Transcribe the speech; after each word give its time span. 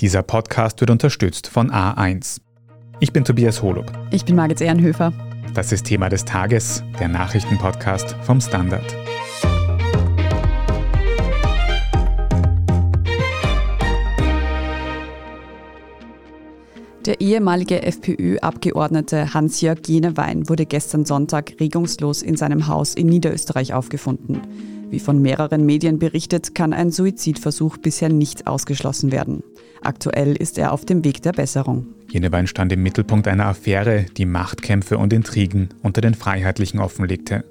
Dieser 0.00 0.22
Podcast 0.22 0.78
wird 0.82 0.90
unterstützt 0.90 1.46
von 1.46 1.70
A1. 1.70 2.42
Ich 3.00 3.14
bin 3.14 3.24
Tobias 3.24 3.62
Holub. 3.62 3.90
Ich 4.10 4.26
bin 4.26 4.36
Margit 4.36 4.60
Ehrenhöfer. 4.60 5.10
Das 5.54 5.72
ist 5.72 5.86
Thema 5.86 6.10
des 6.10 6.26
Tages, 6.26 6.84
der 7.00 7.08
Nachrichtenpodcast 7.08 8.14
vom 8.20 8.38
Standard. 8.42 8.84
Der 17.06 17.22
ehemalige 17.22 17.82
FPÖ-Abgeordnete 17.82 19.32
Hans-Jörg 19.32 19.78
Jenewein 19.86 20.46
wurde 20.50 20.66
gestern 20.66 21.06
Sonntag 21.06 21.54
regungslos 21.58 22.20
in 22.20 22.36
seinem 22.36 22.66
Haus 22.66 22.94
in 22.94 23.06
Niederösterreich 23.06 23.72
aufgefunden. 23.72 24.42
Wie 24.90 25.00
von 25.00 25.22
mehreren 25.22 25.64
Medien 25.64 25.98
berichtet, 25.98 26.54
kann 26.54 26.72
ein 26.72 26.90
Suizidversuch 26.90 27.78
bisher 27.78 28.08
nicht 28.08 28.46
ausgeschlossen 28.46 29.10
werden. 29.10 29.42
Aktuell 29.82 30.36
ist 30.36 30.58
er 30.58 30.72
auf 30.72 30.84
dem 30.84 31.04
Weg 31.04 31.22
der 31.22 31.32
Besserung. 31.32 31.86
Jenewein 32.08 32.46
stand 32.46 32.72
im 32.72 32.82
Mittelpunkt 32.82 33.28
einer 33.28 33.46
Affäre, 33.46 34.06
die 34.16 34.26
Machtkämpfe 34.26 34.96
und 34.96 35.12
Intrigen 35.12 35.70
unter 35.82 36.00
den 36.00 36.14
Freiheitlichen 36.14 36.80
offenlegte. 36.80 37.44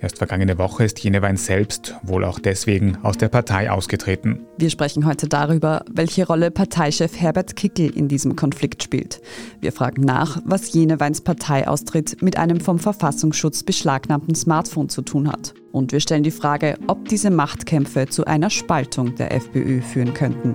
Erst 0.00 0.18
vergangene 0.18 0.58
Woche 0.58 0.84
ist 0.84 0.98
Jenewein 0.98 1.36
selbst, 1.36 1.94
wohl 2.02 2.24
auch 2.24 2.40
deswegen, 2.40 2.98
aus 3.02 3.18
der 3.18 3.28
Partei 3.28 3.70
ausgetreten. 3.70 4.40
Wir 4.58 4.68
sprechen 4.68 5.06
heute 5.06 5.28
darüber, 5.28 5.84
welche 5.90 6.26
Rolle 6.26 6.50
Parteichef 6.50 7.20
Herbert 7.20 7.54
Kickel 7.54 7.96
in 7.96 8.08
diesem 8.08 8.34
Konflikt 8.34 8.82
spielt. 8.82 9.20
Wir 9.60 9.72
fragen 9.72 10.02
nach, 10.02 10.42
was 10.44 10.72
Jeneweins 10.72 11.20
Parteiaustritt 11.20 12.20
mit 12.20 12.36
einem 12.36 12.60
vom 12.60 12.78
Verfassungsschutz 12.78 13.62
beschlagnahmten 13.62 14.34
Smartphone 14.34 14.88
zu 14.88 15.02
tun 15.02 15.28
hat. 15.28 15.54
Und 15.72 15.92
wir 15.92 16.00
stellen 16.00 16.24
die 16.24 16.32
Frage, 16.32 16.76
ob 16.88 17.08
diese 17.08 17.30
Machtkämpfe 17.30 18.08
zu 18.08 18.24
einer 18.24 18.50
Spaltung 18.50 19.14
der 19.14 19.32
FPÖ 19.32 19.82
führen 19.82 20.14
könnten. 20.14 20.54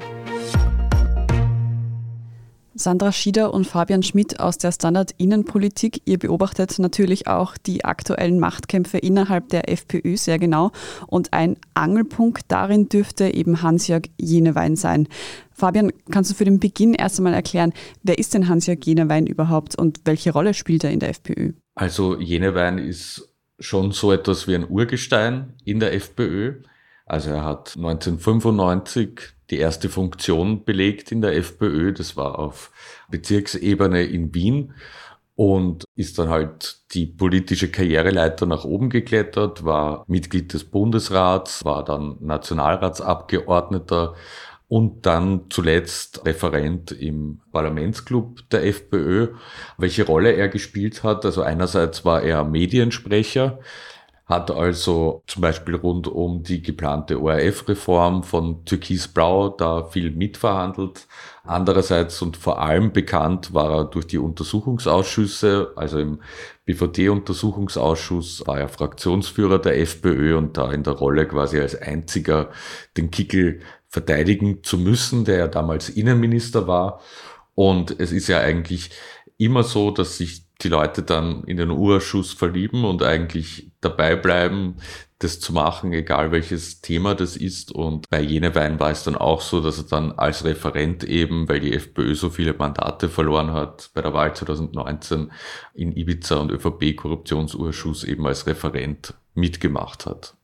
Sandra 2.77 3.13
Schieder 3.13 3.53
und 3.53 3.65
Fabian 3.65 4.03
Schmidt 4.03 4.41
aus 4.41 4.57
der 4.57 4.73
Standard 4.73 5.11
Innenpolitik. 5.17 6.01
Ihr 6.03 6.19
beobachtet 6.19 6.77
natürlich 6.77 7.25
auch 7.25 7.57
die 7.57 7.85
aktuellen 7.85 8.37
Machtkämpfe 8.37 8.97
innerhalb 8.97 9.47
der 9.47 9.69
FPÖ 9.69 10.17
sehr 10.17 10.39
genau. 10.39 10.71
Und 11.07 11.31
ein 11.31 11.55
Angelpunkt 11.73 12.43
darin 12.49 12.89
dürfte 12.89 13.33
eben 13.33 13.61
Hans-Jörg 13.61 14.03
Jenewein 14.17 14.75
sein. 14.75 15.07
Fabian, 15.51 15.93
kannst 16.11 16.31
du 16.31 16.35
für 16.35 16.43
den 16.43 16.59
Beginn 16.59 16.93
erst 16.93 17.17
einmal 17.17 17.33
erklären, 17.33 17.71
wer 18.03 18.19
ist 18.19 18.33
denn 18.33 18.49
Hans-Jörg 18.49 18.79
Jenewein 18.83 19.25
überhaupt 19.25 19.77
und 19.77 20.01
welche 20.03 20.33
Rolle 20.33 20.53
spielt 20.53 20.83
er 20.83 20.91
in 20.91 20.99
der 20.99 21.09
FPÖ? 21.09 21.53
Also 21.75 22.19
Jenewein 22.19 22.77
ist 22.77 23.33
schon 23.57 23.93
so 23.93 24.11
etwas 24.11 24.49
wie 24.49 24.55
ein 24.55 24.69
Urgestein 24.69 25.53
in 25.63 25.79
der 25.79 25.93
FPÖ. 25.93 26.61
Also 27.05 27.29
er 27.29 27.45
hat 27.45 27.75
1995 27.77 29.34
die 29.49 29.57
erste 29.57 29.89
Funktion 29.89 30.63
belegt 30.63 31.11
in 31.11 31.21
der 31.21 31.35
FPÖ. 31.35 31.93
Das 31.93 32.17
war 32.17 32.39
auf 32.39 32.71
Bezirksebene 33.09 34.03
in 34.03 34.33
Wien 34.33 34.73
und 35.35 35.83
ist 35.95 36.17
dann 36.17 36.29
halt 36.29 36.77
die 36.93 37.05
politische 37.05 37.69
Karriereleiter 37.69 38.45
nach 38.45 38.63
oben 38.63 38.89
geklettert, 38.89 39.65
war 39.65 40.05
Mitglied 40.07 40.53
des 40.53 40.63
Bundesrats, 40.63 41.63
war 41.65 41.83
dann 41.83 42.17
Nationalratsabgeordneter 42.21 44.15
und 44.67 45.05
dann 45.05 45.45
zuletzt 45.49 46.25
Referent 46.25 46.91
im 46.91 47.41
Parlamentsclub 47.51 48.49
der 48.49 48.65
FPÖ. 48.65 49.33
Welche 49.77 50.05
Rolle 50.05 50.31
er 50.31 50.47
gespielt 50.47 51.03
hat, 51.03 51.25
also 51.25 51.41
einerseits 51.41 52.05
war 52.05 52.23
er 52.23 52.43
Mediensprecher, 52.45 53.59
hat 54.25 54.49
also 54.49 55.23
zum 55.27 55.43
Beispiel 55.43 55.75
rund 55.75 56.07
um 56.07 56.41
die 56.41 56.63
geplante 56.63 57.21
ORF-Reform 57.21 58.23
von 58.23 58.65
Türkis 58.65 59.07
Blau 59.07 59.49
da 59.49 59.83
viel 59.83 60.09
mitverhandelt. 60.09 61.07
Andererseits 61.43 62.19
und 62.23 62.35
vor 62.35 62.59
allem 62.59 62.91
bekannt 62.91 63.53
war 63.53 63.71
er 63.71 63.85
durch 63.85 64.07
die 64.07 64.17
Untersuchungsausschüsse, 64.17 65.73
also 65.75 65.99
im 65.99 66.21
BVD-Untersuchungsausschuss 66.65 68.47
war 68.47 68.59
er 68.59 68.67
Fraktionsführer 68.67 69.59
der 69.59 69.79
FPÖ 69.79 70.35
und 70.35 70.57
da 70.57 70.71
in 70.71 70.81
der 70.81 70.93
Rolle 70.93 71.27
quasi 71.27 71.59
als 71.59 71.79
einziger 71.79 72.49
den 72.97 73.11
Kickel 73.11 73.59
verteidigen 73.87 74.63
zu 74.63 74.79
müssen, 74.79 75.25
der 75.25 75.37
ja 75.37 75.47
damals 75.47 75.87
Innenminister 75.89 76.67
war. 76.67 76.99
Und 77.53 77.99
es 77.99 78.11
ist 78.11 78.27
ja 78.27 78.39
eigentlich 78.39 78.89
immer 79.37 79.63
so, 79.63 79.91
dass 79.91 80.17
sich 80.17 80.44
die 80.61 80.69
Leute 80.69 81.03
dann 81.03 81.43
in 81.43 81.57
den 81.57 81.69
Urschuss 81.69 82.33
verlieben 82.33 82.85
und 82.85 83.03
eigentlich 83.03 83.71
dabei 83.81 84.15
bleiben, 84.15 84.77
das 85.19 85.39
zu 85.39 85.53
machen, 85.53 85.93
egal 85.93 86.31
welches 86.31 86.81
Thema 86.81 87.15
das 87.15 87.37
ist. 87.37 87.71
Und 87.71 88.09
bei 88.09 88.21
Jenewein 88.21 88.79
war 88.79 88.91
es 88.91 89.03
dann 89.03 89.15
auch 89.15 89.41
so, 89.41 89.61
dass 89.61 89.77
er 89.77 89.85
dann 89.85 90.11
als 90.13 90.43
Referent 90.43 91.03
eben, 91.03 91.47
weil 91.47 91.59
die 91.59 91.73
FPÖ 91.73 92.15
so 92.15 92.29
viele 92.29 92.53
Mandate 92.53 93.09
verloren 93.09 93.53
hat, 93.53 93.91
bei 93.93 94.01
der 94.01 94.13
Wahl 94.13 94.35
2019 94.35 95.31
in 95.73 95.95
Ibiza 95.95 96.35
und 96.35 96.51
ÖVP-Korruptionsurschuss 96.51 98.03
eben 98.03 98.25
als 98.27 98.47
Referent 98.47 99.13
mitgemacht 99.33 100.05
hat. 100.05 100.35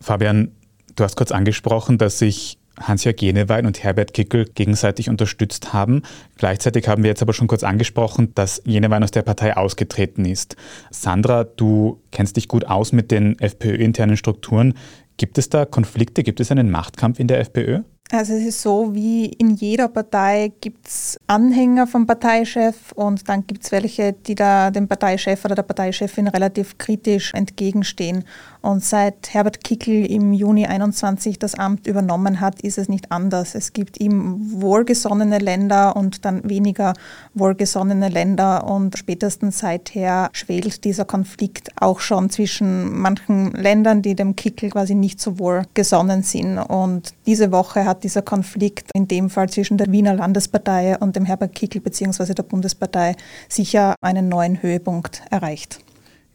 Fabian, 0.00 0.54
du 0.96 1.04
hast 1.04 1.16
kurz 1.16 1.32
angesprochen, 1.32 1.98
dass 1.98 2.18
sich 2.18 2.58
Hans-Jörg 2.80 3.20
Jenewein 3.20 3.66
und 3.66 3.82
Herbert 3.82 4.14
Kickel 4.14 4.46
gegenseitig 4.54 5.08
unterstützt 5.08 5.72
haben. 5.72 6.02
Gleichzeitig 6.36 6.88
haben 6.88 7.02
wir 7.02 7.10
jetzt 7.10 7.22
aber 7.22 7.32
schon 7.32 7.46
kurz 7.46 7.64
angesprochen, 7.64 8.32
dass 8.34 8.62
Jenewein 8.64 9.04
aus 9.04 9.10
der 9.10 9.22
Partei 9.22 9.56
ausgetreten 9.56 10.24
ist. 10.24 10.56
Sandra, 10.90 11.44
du 11.44 12.00
kennst 12.10 12.36
dich 12.36 12.48
gut 12.48 12.66
aus 12.66 12.92
mit 12.92 13.10
den 13.10 13.38
FPÖ-internen 13.38 14.16
Strukturen. 14.16 14.74
Gibt 15.16 15.38
es 15.38 15.48
da 15.48 15.64
Konflikte? 15.64 16.22
Gibt 16.22 16.40
es 16.40 16.50
einen 16.50 16.70
Machtkampf 16.70 17.20
in 17.20 17.28
der 17.28 17.40
FPÖ? 17.40 17.82
Also 18.10 18.34
es 18.34 18.44
ist 18.44 18.62
so, 18.62 18.94
wie 18.94 19.26
in 19.26 19.54
jeder 19.54 19.88
Partei 19.88 20.52
gibt 20.60 20.86
es 20.86 21.18
Anhänger 21.26 21.86
vom 21.86 22.06
Parteichef 22.06 22.92
und 22.92 23.28
dann 23.28 23.46
gibt 23.46 23.64
es 23.64 23.72
welche, 23.72 24.12
die 24.12 24.34
da 24.34 24.70
dem 24.70 24.88
Parteichef 24.88 25.44
oder 25.44 25.54
der 25.54 25.62
Parteichefin 25.62 26.28
relativ 26.28 26.76
kritisch 26.76 27.32
entgegenstehen. 27.32 28.24
Und 28.64 28.82
seit 28.82 29.34
Herbert 29.34 29.62
Kickel 29.62 30.06
im 30.06 30.32
Juni 30.32 30.64
21 30.64 31.38
das 31.38 31.54
Amt 31.54 31.86
übernommen 31.86 32.40
hat, 32.40 32.62
ist 32.62 32.78
es 32.78 32.88
nicht 32.88 33.12
anders. 33.12 33.54
Es 33.54 33.74
gibt 33.74 34.00
ihm 34.00 34.40
wohlgesonnene 34.62 35.38
Länder 35.38 35.94
und 35.96 36.24
dann 36.24 36.48
weniger 36.48 36.94
wohlgesonnene 37.34 38.08
Länder. 38.08 38.64
Und 38.66 38.96
spätestens 38.96 39.58
seither 39.58 40.30
schwelt 40.32 40.82
dieser 40.84 41.04
Konflikt 41.04 41.72
auch 41.78 42.00
schon 42.00 42.30
zwischen 42.30 42.98
manchen 42.98 43.52
Ländern, 43.52 44.00
die 44.00 44.14
dem 44.14 44.34
Kickel 44.34 44.70
quasi 44.70 44.94
nicht 44.94 45.20
so 45.20 45.38
wohlgesonnen 45.38 46.22
sind. 46.22 46.56
Und 46.56 47.12
diese 47.26 47.52
Woche 47.52 47.84
hat 47.84 48.02
dieser 48.02 48.22
Konflikt 48.22 48.90
in 48.94 49.06
dem 49.08 49.28
Fall 49.28 49.50
zwischen 49.50 49.76
der 49.76 49.92
Wiener 49.92 50.14
Landespartei 50.14 50.96
und 50.96 51.16
dem 51.16 51.26
Herbert 51.26 51.54
Kickel 51.54 51.82
bzw. 51.82 52.32
der 52.32 52.44
Bundespartei 52.44 53.14
sicher 53.46 53.94
einen 54.00 54.30
neuen 54.30 54.62
Höhepunkt 54.62 55.20
erreicht. 55.28 55.84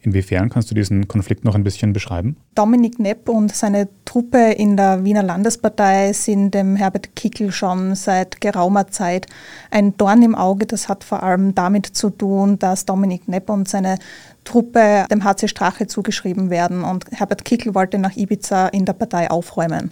Inwiefern 0.02 0.48
kannst 0.48 0.70
du 0.70 0.74
diesen 0.74 1.08
Konflikt 1.08 1.44
noch 1.44 1.54
ein 1.54 1.62
bisschen 1.62 1.92
beschreiben? 1.92 2.36
Dominik 2.54 2.98
Nepp 2.98 3.28
und 3.28 3.54
seine 3.54 3.88
Truppe 4.06 4.52
in 4.52 4.76
der 4.76 5.04
Wiener 5.04 5.22
Landespartei 5.22 6.14
sind 6.14 6.54
dem 6.54 6.74
Herbert 6.76 7.14
Kickel 7.14 7.52
schon 7.52 7.94
seit 7.94 8.40
geraumer 8.40 8.88
Zeit 8.88 9.26
ein 9.70 9.96
Dorn 9.98 10.22
im 10.22 10.34
Auge. 10.34 10.64
Das 10.64 10.88
hat 10.88 11.04
vor 11.04 11.22
allem 11.22 11.54
damit 11.54 11.86
zu 11.86 12.08
tun, 12.08 12.58
dass 12.58 12.86
Dominik 12.86 13.28
Nepp 13.28 13.50
und 13.50 13.68
seine 13.68 13.98
Truppe 14.44 15.04
dem 15.10 15.22
HC 15.22 15.48
Strache 15.48 15.86
zugeschrieben 15.86 16.48
werden 16.48 16.82
und 16.82 17.04
Herbert 17.12 17.44
Kickel 17.44 17.74
wollte 17.74 17.98
nach 17.98 18.16
Ibiza 18.16 18.68
in 18.68 18.86
der 18.86 18.94
Partei 18.94 19.30
aufräumen 19.30 19.90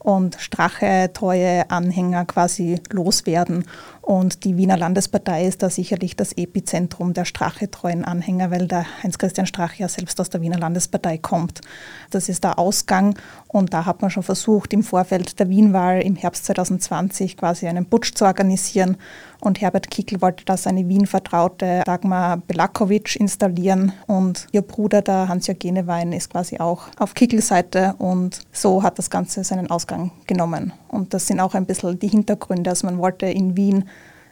und 0.00 0.36
Strache 0.40 1.10
treue 1.12 1.70
Anhänger 1.70 2.24
quasi 2.24 2.80
loswerden. 2.90 3.64
Und 4.00 4.44
die 4.44 4.56
Wiener 4.56 4.76
Landespartei 4.76 5.46
ist 5.46 5.62
da 5.62 5.70
sicherlich 5.70 6.16
das 6.16 6.32
Epizentrum 6.32 7.12
der 7.12 7.26
Strache-treuen 7.26 8.04
Anhänger, 8.04 8.50
weil 8.50 8.66
der 8.66 8.86
Heinz-Christian 9.02 9.46
Strache 9.46 9.82
ja 9.82 9.88
selbst 9.88 10.20
aus 10.20 10.30
der 10.30 10.40
Wiener 10.40 10.58
Landespartei 10.58 11.18
kommt. 11.18 11.60
Das 12.10 12.28
ist 12.28 12.42
der 12.42 12.58
Ausgang 12.58 13.16
und 13.46 13.72
da 13.74 13.84
hat 13.84 14.00
man 14.00 14.10
schon 14.10 14.22
versucht, 14.22 14.72
im 14.72 14.82
Vorfeld 14.82 15.38
der 15.38 15.48
Wienwahl 15.48 16.00
im 16.00 16.16
Herbst 16.16 16.46
2020 16.46 17.36
quasi 17.36 17.68
einen 17.68 17.86
Putsch 17.86 18.14
zu 18.14 18.24
organisieren. 18.24 18.96
Und 19.40 19.60
Herbert 19.60 19.90
Kickl 19.90 20.20
wollte 20.20 20.44
da 20.44 20.56
seine 20.56 20.88
Wien-Vertraute 20.88 21.82
Dagmar 21.84 22.36
Belakovic 22.36 23.16
installieren. 23.16 23.92
Und 24.06 24.46
ihr 24.52 24.62
Bruder, 24.62 25.02
der 25.02 25.28
Hans-Jörg 25.28 25.58
Genewein, 25.58 26.12
ist 26.12 26.30
quasi 26.30 26.58
auch 26.58 26.88
auf 26.98 27.14
Kickls 27.14 27.48
Seite. 27.48 27.94
Und 27.98 28.40
so 28.52 28.82
hat 28.82 28.98
das 28.98 29.10
Ganze 29.10 29.42
seinen 29.44 29.70
Ausgang 29.70 30.12
genommen. 30.26 30.72
Und 30.88 31.14
das 31.14 31.26
sind 31.26 31.40
auch 31.40 31.54
ein 31.54 31.66
bisschen 31.66 31.98
die 31.98 32.08
Hintergründe. 32.08 32.70
Also 32.70 32.86
man 32.86 32.98
wollte 32.98 33.26
in 33.26 33.56
Wien 33.56 33.84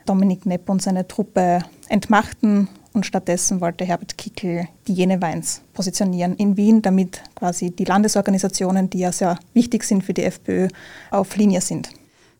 Dominik 0.04 0.46
Nepp 0.46 0.68
und 0.68 0.80
seine 0.82 1.06
Truppe 1.06 1.60
entmachten 1.88 2.68
und 2.94 3.04
stattdessen 3.04 3.60
wollte 3.60 3.84
Herbert 3.84 4.16
Kickl 4.16 4.66
die 4.86 4.94
Jeneweins 4.94 5.62
positionieren 5.74 6.34
in 6.36 6.56
Wien, 6.56 6.82
damit 6.82 7.22
quasi 7.34 7.70
die 7.70 7.84
Landesorganisationen, 7.84 8.88
die 8.88 9.00
ja 9.00 9.12
sehr 9.12 9.38
wichtig 9.52 9.84
sind 9.84 10.02
für 10.02 10.14
die 10.14 10.24
FPÖ, 10.24 10.68
auf 11.10 11.36
Linie 11.36 11.60
sind. 11.60 11.90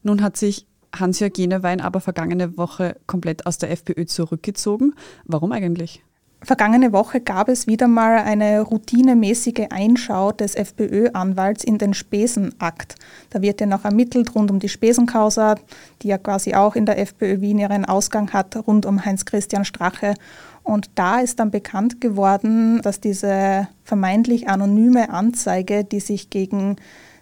Nun 0.02 0.22
hat 0.22 0.36
sich 0.36 0.66
Hans-Jörg 0.94 1.32
Jenewein 1.36 1.80
aber 1.80 2.00
vergangene 2.00 2.56
Woche 2.56 2.96
komplett 3.06 3.46
aus 3.46 3.58
der 3.58 3.70
FPÖ 3.70 4.06
zurückgezogen. 4.06 4.94
Warum 5.24 5.52
eigentlich? 5.52 6.02
Vergangene 6.40 6.92
Woche 6.92 7.20
gab 7.20 7.48
es 7.48 7.66
wieder 7.66 7.88
mal 7.88 8.18
eine 8.18 8.60
routinemäßige 8.60 9.66
Einschau 9.70 10.30
des 10.30 10.54
FPÖ-Anwalts 10.54 11.64
in 11.64 11.78
den 11.78 11.94
Spesenakt. 11.94 12.94
Da 13.30 13.42
wird 13.42 13.60
ja 13.60 13.66
noch 13.66 13.84
ermittelt 13.84 14.36
rund 14.36 14.52
um 14.52 14.60
die 14.60 14.68
Spesenkausa, 14.68 15.56
die 16.00 16.08
ja 16.08 16.18
quasi 16.18 16.54
auch 16.54 16.76
in 16.76 16.86
der 16.86 17.00
FPÖ 17.00 17.40
Wien 17.40 17.58
ihren 17.58 17.84
Ausgang 17.84 18.32
hat, 18.32 18.54
rund 18.68 18.86
um 18.86 19.04
Heinz-Christian 19.04 19.64
Strache. 19.64 20.14
Und 20.62 20.90
da 20.94 21.18
ist 21.18 21.40
dann 21.40 21.50
bekannt 21.50 22.00
geworden, 22.00 22.82
dass 22.82 23.00
diese 23.00 23.66
vermeintlich 23.82 24.48
anonyme 24.48 25.10
Anzeige, 25.10 25.82
die 25.82 26.00
sich 26.00 26.30
gegen 26.30 26.76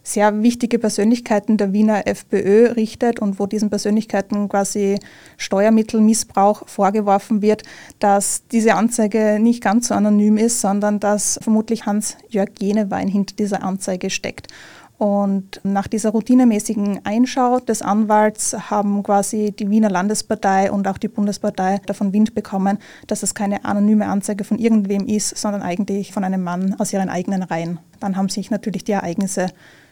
sehr 0.06 0.40
wichtige 0.42 0.78
Persönlichkeiten 0.78 1.56
der 1.56 1.72
Wiener 1.72 2.06
FPÖ 2.06 2.72
richtet 2.76 3.18
und 3.18 3.40
wo 3.40 3.46
diesen 3.46 3.70
Persönlichkeiten 3.70 4.48
quasi 4.48 5.00
Steuermittelmissbrauch 5.36 6.68
vorgeworfen 6.68 7.42
wird, 7.42 7.64
dass 7.98 8.46
diese 8.52 8.76
Anzeige 8.76 9.38
nicht 9.40 9.64
ganz 9.64 9.88
so 9.88 9.94
anonym 9.94 10.36
ist, 10.36 10.60
sondern 10.60 11.00
dass 11.00 11.40
vermutlich 11.42 11.86
Hans-Jörg 11.86 12.50
Jenewein 12.60 13.08
hinter 13.08 13.34
dieser 13.34 13.64
Anzeige 13.64 14.08
steckt. 14.10 14.46
Und 14.98 15.60
nach 15.64 15.88
dieser 15.88 16.10
routinemäßigen 16.10 17.04
Einschau 17.04 17.58
des 17.58 17.82
Anwalts 17.82 18.70
haben 18.70 19.02
quasi 19.02 19.52
die 19.52 19.68
Wiener 19.68 19.90
Landespartei 19.90 20.70
und 20.70 20.86
auch 20.88 20.98
die 20.98 21.08
Bundespartei 21.08 21.80
davon 21.84 22.12
Wind 22.12 22.34
bekommen, 22.34 22.78
dass 23.08 23.24
es 23.24 23.34
keine 23.34 23.64
anonyme 23.64 24.06
Anzeige 24.06 24.44
von 24.44 24.58
irgendwem 24.58 25.06
ist, 25.06 25.36
sondern 25.36 25.62
eigentlich 25.62 26.12
von 26.12 26.24
einem 26.24 26.42
Mann 26.42 26.76
aus 26.78 26.92
ihren 26.92 27.10
eigenen 27.10 27.42
Reihen. 27.42 27.78
Dann 28.00 28.16
haben 28.16 28.30
sich 28.30 28.50
natürlich 28.50 28.84
die 28.84 28.92
Ereignisse 28.92 29.48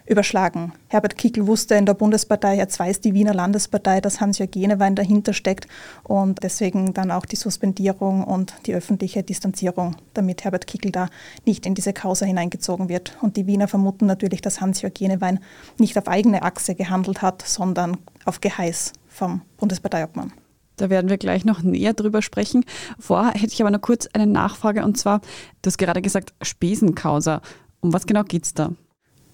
überschlagen. 0.06 0.72
Herbert 0.88 1.16
Kickl 1.16 1.46
wusste 1.46 1.74
in 1.76 1.86
der 1.86 1.94
Bundespartei, 1.94 2.56
jetzt 2.56 2.78
weiß 2.78 3.00
die 3.00 3.14
Wiener 3.14 3.34
Landespartei, 3.34 4.00
dass 4.00 4.20
Hans-Jörg 4.20 4.50
Jenewein 4.54 4.96
dahinter 4.96 5.32
steckt 5.32 5.66
und 6.02 6.42
deswegen 6.42 6.92
dann 6.92 7.10
auch 7.10 7.24
die 7.24 7.36
Suspendierung 7.36 8.24
und 8.24 8.54
die 8.66 8.74
öffentliche 8.74 9.22
Distanzierung, 9.22 9.96
damit 10.12 10.44
Herbert 10.44 10.66
Kickl 10.66 10.90
da 10.90 11.08
nicht 11.46 11.64
in 11.66 11.74
diese 11.74 11.92
Causa 11.92 12.26
hineingezogen 12.26 12.88
wird. 12.88 13.16
Und 13.22 13.36
die 13.36 13.46
Wiener 13.46 13.68
vermuten 13.68 14.06
natürlich, 14.06 14.42
dass 14.42 14.60
Hans-Jörg 14.60 14.92
Jenewein 14.98 15.40
nicht 15.78 15.96
auf 15.96 16.08
eigene 16.08 16.42
Achse 16.42 16.74
gehandelt 16.74 17.22
hat, 17.22 17.42
sondern 17.42 17.96
auf 18.24 18.40
Geheiß 18.40 18.92
vom 19.08 19.42
Bundesparteiobmann. 19.56 20.32
Da 20.76 20.90
werden 20.90 21.08
wir 21.08 21.18
gleich 21.18 21.44
noch 21.44 21.62
näher 21.62 21.94
drüber 21.94 22.20
sprechen. 22.20 22.64
Vorher 22.98 23.32
hätte 23.32 23.52
ich 23.52 23.60
aber 23.60 23.70
noch 23.70 23.80
kurz 23.80 24.08
eine 24.12 24.26
Nachfrage 24.26 24.84
und 24.84 24.98
zwar, 24.98 25.20
du 25.62 25.68
hast 25.68 25.78
gerade 25.78 26.02
gesagt, 26.02 26.34
Spesenkausa. 26.42 27.40
Um 27.80 27.92
was 27.92 28.06
genau 28.06 28.24
geht 28.24 28.44
es 28.44 28.54
da? 28.54 28.72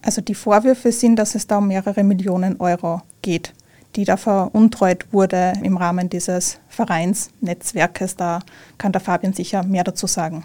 Also 0.02 0.20
die 0.20 0.34
Vorwürfe 0.34 0.92
sind, 0.92 1.16
dass 1.16 1.34
es 1.34 1.46
da 1.46 1.58
um 1.58 1.68
mehrere 1.68 2.04
Millionen 2.04 2.60
Euro 2.60 3.02
geht, 3.22 3.52
die 3.96 4.04
da 4.04 4.16
veruntreut 4.16 5.12
wurde 5.12 5.52
im 5.62 5.76
Rahmen 5.76 6.08
dieses 6.08 6.58
Vereinsnetzwerkes. 6.68 8.16
Da 8.16 8.40
kann 8.78 8.92
der 8.92 9.00
Fabian 9.00 9.32
sicher 9.32 9.62
mehr 9.62 9.84
dazu 9.84 10.06
sagen. 10.06 10.44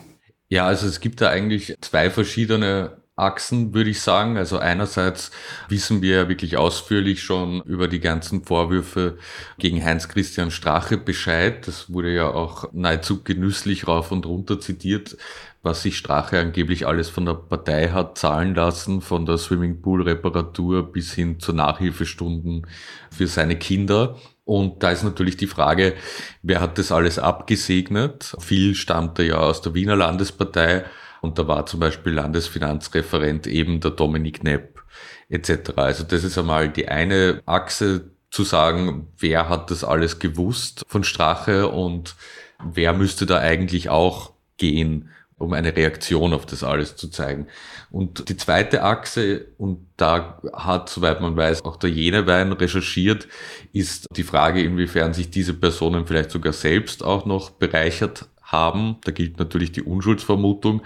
Ja, 0.50 0.68
also 0.68 0.88
es 0.88 1.00
gibt 1.00 1.22
da 1.22 1.30
eigentlich 1.30 1.76
zwei 1.82 2.10
verschiedene 2.10 2.98
Achsen, 3.16 3.74
würde 3.74 3.90
ich 3.90 4.02
sagen. 4.02 4.38
Also 4.38 4.58
einerseits 4.58 5.32
wissen 5.70 6.02
wir 6.02 6.28
wirklich 6.28 6.58
ausführlich 6.58 7.24
schon 7.24 7.62
über 7.62 7.88
die 7.88 8.02
ganzen 8.02 8.44
Vorwürfe 8.44 9.18
gegen 9.58 9.84
Heinz-Christian 9.84 10.52
Strache 10.52 10.98
Bescheid. 10.98 11.66
Das 11.66 11.92
wurde 11.92 12.14
ja 12.14 12.28
auch 12.28 12.70
nahezu 12.74 13.24
genüsslich 13.24 13.88
rauf 13.88 14.12
und 14.12 14.26
runter 14.26 14.60
zitiert, 14.60 15.18
was 15.66 15.82
sich 15.82 15.98
Strache 15.98 16.40
angeblich 16.40 16.86
alles 16.86 17.10
von 17.10 17.26
der 17.26 17.34
Partei 17.34 17.90
hat 17.90 18.18
zahlen 18.18 18.54
lassen, 18.54 19.02
von 19.02 19.26
der 19.26 19.38
Swimmingpool-Reparatur 19.38 20.92
bis 20.92 21.14
hin 21.14 21.40
zu 21.40 21.54
Nachhilfestunden 21.54 22.68
für 23.10 23.28
seine 23.28 23.58
Kinder. 23.58 24.18
Und 24.44 24.84
da 24.84 24.92
ist 24.92 25.04
natürlich 25.04 25.38
die 25.38 25.48
Frage, 25.48 25.96
wer 26.44 26.62
hat 26.62 26.78
das 26.78 26.92
alles 26.92 27.18
abgesegnet? 27.18 28.36
Viel 28.40 28.76
stammte 28.76 29.24
ja 29.24 29.38
aus 29.38 29.62
der 29.64 29.74
Wiener 29.74 29.96
Landespartei 29.96 30.86
und 31.22 31.40
da 31.40 31.48
war 31.48 31.66
zum 31.66 31.80
Beispiel 31.80 32.14
Landesfinanzreferent 32.14 33.48
eben 33.48 33.80
der 33.80 33.92
Dominik 33.92 34.44
Nepp 34.44 34.84
etc. 35.30 35.72
Also 35.78 36.04
das 36.04 36.24
ist 36.24 36.38
einmal 36.38 36.70
die 36.70 36.88
eine 36.88 37.42
Achse 37.48 38.12
zu 38.30 38.44
sagen, 38.44 39.08
wer 39.18 39.50
hat 39.50 39.72
das 39.72 39.84
alles 39.84 40.20
gewusst 40.20 40.84
von 40.88 41.04
Strache 41.04 41.68
und 41.70 42.16
wer 42.64 42.94
müsste 42.94 43.26
da 43.26 43.40
eigentlich 43.40 43.90
auch 43.90 44.34
gehen 44.58 45.10
um 45.38 45.54
eine 45.54 45.76
Reaktion 45.76 46.34
auf 46.34 46.46
das 46.46 46.64
alles 46.64 46.96
zu 46.96 47.10
zeigen. 47.10 47.48
Und 47.92 48.30
die 48.30 48.38
zweite 48.38 48.84
Achse, 48.84 49.48
und 49.58 49.86
da 49.98 50.40
hat, 50.54 50.90
soweit 50.90 51.22
man 51.22 51.36
weiß, 51.36 51.66
auch 51.66 51.78
der 51.78 51.90
Jenewein 51.90 52.52
recherchiert, 52.54 53.28
ist 53.74 54.08
die 54.16 54.24
Frage, 54.24 54.62
inwiefern 54.62 55.14
sich 55.14 55.30
diese 55.30 55.54
Personen 55.54 56.08
vielleicht 56.08 56.32
sogar 56.32 56.54
selbst 56.54 57.04
auch 57.04 57.26
noch 57.26 57.50
bereichert 57.52 58.28
haben. 58.42 58.98
Da 59.04 59.12
gilt 59.12 59.38
natürlich 59.38 59.72
die 59.72 59.84
Unschuldsvermutung. 59.84 60.82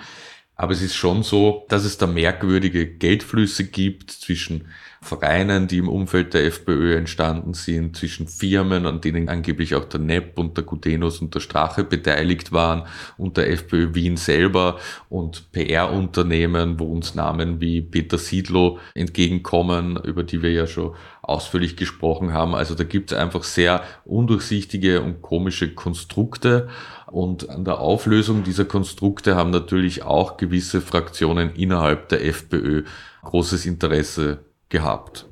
Aber 0.60 0.74
es 0.74 0.82
ist 0.82 0.96
schon 0.96 1.24
so, 1.24 1.66
dass 1.70 1.86
es 1.86 1.98
da 1.98 2.06
merkwürdige 2.06 2.86
Geldflüsse 2.86 3.64
gibt 3.64 4.12
zwischen 4.12 4.66
Vereinen, 5.02 5.70
die 5.70 5.78
im 5.78 5.88
Umfeld 5.88 6.34
der 6.34 6.46
FPÖ 6.46 6.98
entstanden 6.98 7.54
sind, 7.54 7.96
zwischen 7.96 8.28
Firmen, 8.28 8.86
an 8.86 9.00
denen 9.00 9.30
angeblich 9.30 9.74
auch 9.76 9.86
der 9.86 10.02
NEP 10.02 10.38
und 10.38 10.58
der 10.58 10.66
Gudenus 10.66 11.22
und 11.22 11.34
der 11.34 11.40
Strache 11.40 11.86
beteiligt 11.86 12.52
waren 12.52 12.84
und 13.18 13.38
der 13.38 13.50
FPÖ 13.50 13.96
Wien 13.96 14.18
selber 14.18 14.80
und 15.08 15.50
PR-Unternehmen, 15.54 16.78
wo 16.78 16.92
uns 16.92 17.16
Namen 17.16 17.62
wie 17.62 17.82
Peter 17.82 18.18
Siedlow 18.18 18.80
entgegenkommen, 18.96 19.96
über 20.04 20.24
die 20.24 20.42
wir 20.42 20.52
ja 20.52 20.68
schon 20.68 20.94
ausführlich 21.22 21.78
gesprochen 21.78 22.34
haben. 22.34 22.54
Also 22.54 22.76
da 22.76 22.84
gibt 22.84 23.14
es 23.14 23.18
einfach 23.18 23.44
sehr 23.44 23.84
undurchsichtige 24.04 25.02
und 25.02 25.22
komische 25.22 25.74
Konstrukte. 25.74 26.68
Und 27.12 27.50
an 27.50 27.66
der 27.66 27.80
Auflösung 27.80 28.44
dieser 28.44 28.66
Konstrukte 28.66 29.36
haben 29.36 29.50
natürlich 29.50 30.04
auch 30.04 30.38
gewisse 30.38 30.82
Fraktionen 30.82 31.52
innerhalb 31.56 32.10
der 32.10 32.24
FPÖ 32.26 32.84
großes 33.24 33.66
Interesse 33.66 34.46
gehabt. 34.70 35.28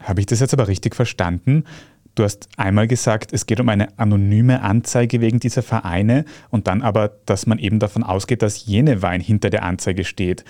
Habe 0.00 0.20
ich 0.20 0.26
das 0.26 0.40
jetzt 0.40 0.52
aber 0.52 0.68
richtig 0.68 0.94
verstanden? 0.94 1.64
Du 2.14 2.24
hast 2.24 2.48
einmal 2.56 2.88
gesagt, 2.88 3.32
es 3.32 3.46
geht 3.46 3.60
um 3.60 3.68
eine 3.68 3.96
anonyme 3.98 4.62
Anzeige 4.62 5.20
wegen 5.20 5.38
dieser 5.38 5.62
Vereine 5.62 6.24
und 6.50 6.66
dann 6.66 6.82
aber, 6.82 7.08
dass 7.26 7.46
man 7.46 7.58
eben 7.58 7.78
davon 7.78 8.02
ausgeht, 8.02 8.42
dass 8.42 8.66
jene 8.66 9.02
Wein 9.02 9.20
hinter 9.20 9.50
der 9.50 9.62
Anzeige 9.62 10.04
steht. 10.04 10.44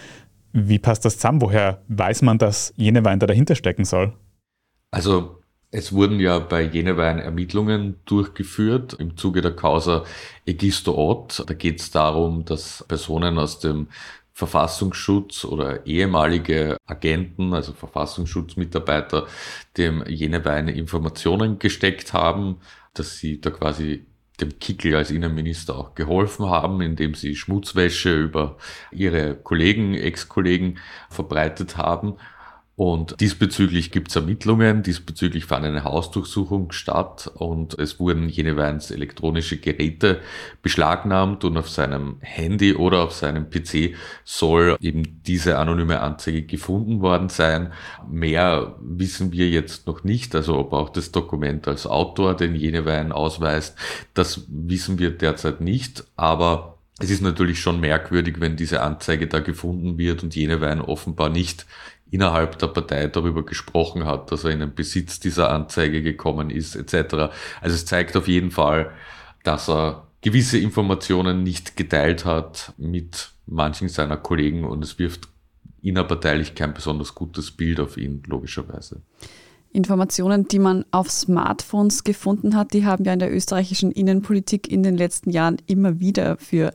Wie 0.53 0.79
passt 0.79 1.05
das 1.05 1.17
zusammen? 1.17 1.43
Woher 1.43 1.83
weiß 1.89 2.23
man, 2.23 2.39
dass 2.39 2.73
jene 2.77 3.05
Wein 3.05 3.21
da 3.21 3.27
dahinter 3.27 3.55
stecken 3.55 3.85
soll? 3.85 4.15
Also 4.91 5.38
es 5.71 5.93
wurden 5.93 6.19
ja 6.19 6.39
bei 6.39 6.63
Jenewein 6.63 7.19
Ermittlungen 7.19 7.97
durchgeführt 8.07 8.95
im 8.95 9.17
Zuge 9.17 9.43
der 9.43 9.55
Causa 9.55 10.05
Egisto 10.47 10.95
Ott. 10.95 11.45
Da 11.47 11.55
geht 11.55 11.81
es 11.81 11.91
darum, 11.91 12.45
dass 12.45 12.85
Personen 12.89 13.39
aus 13.39 13.61
dem 13.61 13.89
Verfassungsschutz 14.33 15.45
oder 15.45 15.85
ehemalige 15.87 16.77
Agenten, 16.87 17.53
also 17.53 17.73
Verfassungsschutzmitarbeiter, 17.73 19.27
dem 19.77 20.05
Jenewein 20.07 20.69
Informationen 20.69 21.59
gesteckt 21.59 22.13
haben, 22.13 22.59
dass 22.95 23.19
sie 23.19 23.41
da 23.41 23.51
quasi 23.51 24.07
dem 24.41 24.59
Kickel 24.61 24.95
als 24.95 25.11
Innenminister 25.11 25.77
auch 25.77 25.95
geholfen 25.95 26.47
haben, 26.49 26.81
indem 26.81 27.15
sie 27.15 27.35
Schmutzwäsche 27.35 28.15
über 28.15 28.57
ihre 28.93 29.35
Kollegen, 29.35 29.95
Ex-Kollegen 29.95 30.79
verbreitet 31.11 31.77
haben. 31.77 32.17
Und 32.79 33.21
diesbezüglich 33.21 33.91
gibt 33.91 34.11
es 34.11 34.15
Ermittlungen, 34.15 34.85
diesbezüglich 34.85 35.47
fand 35.47 35.67
eine 35.67 35.83
Hausdurchsuchung 35.83 36.71
statt 36.71 37.29
und 37.35 37.77
es 37.77 37.99
wurden 37.99 38.29
Jeneweins 38.29 38.93
elektronische 38.93 39.57
Geräte 39.57 40.21
beschlagnahmt 40.63 41.43
und 41.43 41.57
auf 41.57 41.69
seinem 41.69 42.19
Handy 42.21 42.75
oder 42.75 43.03
auf 43.03 43.15
seinem 43.15 43.51
PC 43.51 43.97
soll 44.23 44.77
eben 44.81 45.25
diese 45.25 45.59
anonyme 45.59 45.99
Anzeige 45.99 46.43
gefunden 46.43 47.01
worden 47.01 47.31
sein. 47.31 47.73
Mehr 48.09 48.77
wissen 48.81 49.33
wir 49.33 49.49
jetzt 49.49 49.89
noch 49.89 50.05
nicht, 50.05 50.37
also 50.37 50.57
ob 50.57 50.73
auch 50.73 50.91
das 50.91 51.11
Dokument 51.11 51.67
als 51.67 51.85
Autor 51.85 52.37
den 52.37 52.55
Jenewein 52.55 53.11
ausweist, 53.11 53.77
das 54.15 54.45
wissen 54.47 55.01
wir 55.01 55.11
derzeit 55.11 55.61
nicht, 55.61 56.05
aber 56.15 56.79
es 57.01 57.11
ist 57.11 57.23
natürlich 57.23 57.61
schon 57.61 57.79
merkwürdig, 57.81 58.41
wenn 58.41 58.57
diese 58.57 58.83
Anzeige 58.83 59.29
da 59.29 59.39
gefunden 59.39 59.99
wird 59.99 60.23
und 60.23 60.35
Jenewein 60.35 60.81
offenbar 60.81 61.29
nicht 61.29 61.67
innerhalb 62.11 62.59
der 62.59 62.69
Partei 62.69 63.07
darüber 63.07 63.45
gesprochen 63.45 64.05
hat, 64.05 64.33
dass 64.33 64.45
er 64.45 64.51
in 64.51 64.61
den 64.61 64.75
Besitz 64.75 65.21
dieser 65.21 65.51
Anzeige 65.51 66.03
gekommen 66.03 66.51
ist, 66.51 66.75
etc. 66.75 67.33
Also 67.61 67.75
es 67.75 67.87
zeigt 67.87 68.17
auf 68.17 68.29
jeden 68.29 68.51
Fall, 68.51 68.93
dass 69.45 69.69
er 69.69 70.07
gewisse 70.21 70.59
Informationen 70.59 71.43
nicht 71.43 71.77
geteilt 71.77 72.25
hat 72.25 72.73
mit 72.77 73.31
manchen 73.47 73.89
seiner 73.89 74.17
Kollegen 74.17 74.65
und 74.65 74.83
es 74.83 74.99
wirft 74.99 75.29
innerparteilich 75.81 76.55
kein 76.55 76.75
besonders 76.75 77.15
gutes 77.15 77.51
Bild 77.51 77.81
auf 77.81 77.97
ihn, 77.97 78.23
logischerweise. 78.27 79.03
Informationen, 79.71 80.49
die 80.49 80.59
man 80.59 80.85
auf 80.91 81.11
Smartphones 81.11 82.03
gefunden 82.03 82.57
hat, 82.57 82.73
die 82.73 82.85
haben 82.85 83.05
ja 83.05 83.13
in 83.13 83.19
der 83.19 83.33
österreichischen 83.33 83.93
Innenpolitik 83.93 84.71
in 84.71 84.83
den 84.83 84.97
letzten 84.97 85.31
Jahren 85.31 85.59
immer 85.67 86.01
wieder 86.01 86.37
für 86.39 86.73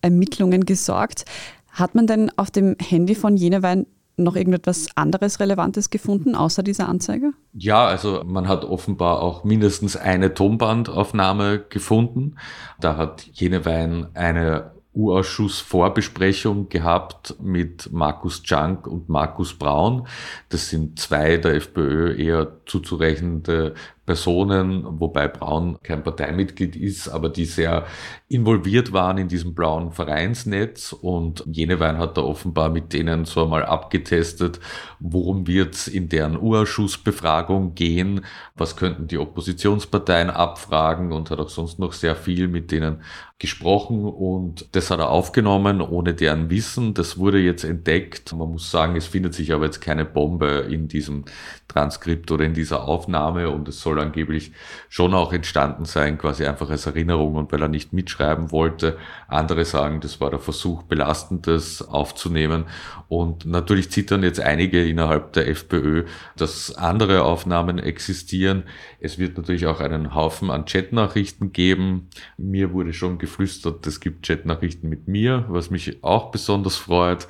Ermittlungen 0.00 0.66
gesorgt. 0.66 1.24
Hat 1.70 1.94
man 1.94 2.06
denn 2.06 2.30
auf 2.36 2.50
dem 2.50 2.76
Handy 2.80 3.14
von 3.14 3.36
Jenewein 3.36 3.86
noch 4.16 4.36
irgendetwas 4.36 4.88
anderes 4.94 5.40
Relevantes 5.40 5.90
gefunden, 5.90 6.34
außer 6.34 6.62
dieser 6.62 6.88
Anzeige? 6.88 7.32
Ja, 7.54 7.86
also 7.86 8.22
man 8.24 8.48
hat 8.48 8.64
offenbar 8.64 9.20
auch 9.20 9.44
mindestens 9.44 9.96
eine 9.96 10.34
Tonbandaufnahme 10.34 11.64
gefunden. 11.68 12.36
Da 12.80 12.96
hat 12.96 13.22
Jenewein 13.32 14.08
eine 14.14 14.72
U-Ausschuss-Vorbesprechung 14.94 16.68
gehabt 16.68 17.36
mit 17.40 17.90
Markus 17.92 18.42
Junk 18.44 18.86
und 18.86 19.08
Markus 19.08 19.54
Braun. 19.54 20.06
Das 20.50 20.68
sind 20.68 20.98
zwei 20.98 21.38
der 21.38 21.54
FPÖ 21.54 22.14
eher 22.14 22.58
zuzurechnende 22.66 23.74
Personen, 24.04 24.84
wobei 25.00 25.28
Braun 25.28 25.78
kein 25.82 26.02
Parteimitglied 26.02 26.74
ist, 26.74 27.08
aber 27.08 27.28
die 27.28 27.44
sehr 27.44 27.86
involviert 28.28 28.92
waren 28.92 29.16
in 29.18 29.28
diesem 29.28 29.54
blauen 29.54 29.92
Vereinsnetz. 29.92 30.92
Und 30.92 31.44
Jenewein 31.46 31.98
hat 31.98 32.16
da 32.16 32.22
offenbar 32.22 32.68
mit 32.68 32.92
denen 32.92 33.26
so 33.26 33.44
einmal 33.44 33.64
abgetestet, 33.64 34.58
worum 34.98 35.46
wird 35.46 35.74
es 35.74 35.88
in 35.88 36.08
deren 36.08 36.36
Urausschussbefragung 36.40 37.74
gehen, 37.74 38.24
was 38.56 38.76
könnten 38.76 39.06
die 39.06 39.18
Oppositionsparteien 39.18 40.30
abfragen? 40.30 41.12
Und 41.12 41.30
hat 41.30 41.38
auch 41.38 41.48
sonst 41.48 41.78
noch 41.78 41.92
sehr 41.92 42.16
viel 42.16 42.48
mit 42.48 42.70
denen 42.70 43.02
gesprochen. 43.38 44.04
Und 44.04 44.68
das 44.72 44.90
hat 44.90 45.00
er 45.00 45.10
aufgenommen 45.10 45.80
ohne 45.80 46.14
deren 46.14 46.48
Wissen. 46.48 46.94
Das 46.94 47.18
wurde 47.18 47.38
jetzt 47.40 47.64
entdeckt. 47.64 48.32
Man 48.32 48.52
muss 48.52 48.70
sagen, 48.70 48.96
es 48.96 49.06
findet 49.06 49.34
sich 49.34 49.52
aber 49.52 49.64
jetzt 49.64 49.80
keine 49.80 50.04
Bombe 50.04 50.66
in 50.70 50.88
diesem 50.88 51.24
Transkript 51.68 52.30
oder 52.30 52.44
in 52.44 52.54
dieser 52.54 52.84
Aufnahme. 52.84 53.50
Und 53.50 53.68
es 53.68 53.80
soll 53.80 53.91
angeblich 53.98 54.52
schon 54.88 55.14
auch 55.14 55.32
entstanden 55.32 55.84
sein, 55.84 56.18
quasi 56.18 56.46
einfach 56.46 56.70
als 56.70 56.86
Erinnerung 56.86 57.34
und 57.34 57.52
weil 57.52 57.62
er 57.62 57.68
nicht 57.68 57.92
mitschreiben 57.92 58.50
wollte. 58.50 58.98
Andere 59.28 59.64
sagen, 59.64 60.00
das 60.00 60.20
war 60.20 60.30
der 60.30 60.38
Versuch, 60.38 60.82
Belastendes 60.82 61.82
aufzunehmen 61.82 62.64
und 63.08 63.46
natürlich 63.46 63.90
zittern 63.90 64.22
jetzt 64.22 64.40
einige 64.40 64.86
innerhalb 64.86 65.32
der 65.32 65.48
FPÖ, 65.48 66.04
dass 66.36 66.74
andere 66.74 67.24
Aufnahmen 67.24 67.78
existieren. 67.78 68.64
Es 69.00 69.18
wird 69.18 69.36
natürlich 69.36 69.66
auch 69.66 69.80
einen 69.80 70.14
Haufen 70.14 70.50
an 70.50 70.64
Chatnachrichten 70.64 71.52
geben. 71.52 72.08
Mir 72.36 72.72
wurde 72.72 72.92
schon 72.92 73.18
geflüstert, 73.18 73.86
es 73.86 74.00
gibt 74.00 74.26
Chatnachrichten 74.26 74.88
mit 74.88 75.08
mir, 75.08 75.44
was 75.48 75.70
mich 75.70 76.02
auch 76.02 76.30
besonders 76.30 76.76
freut. 76.76 77.26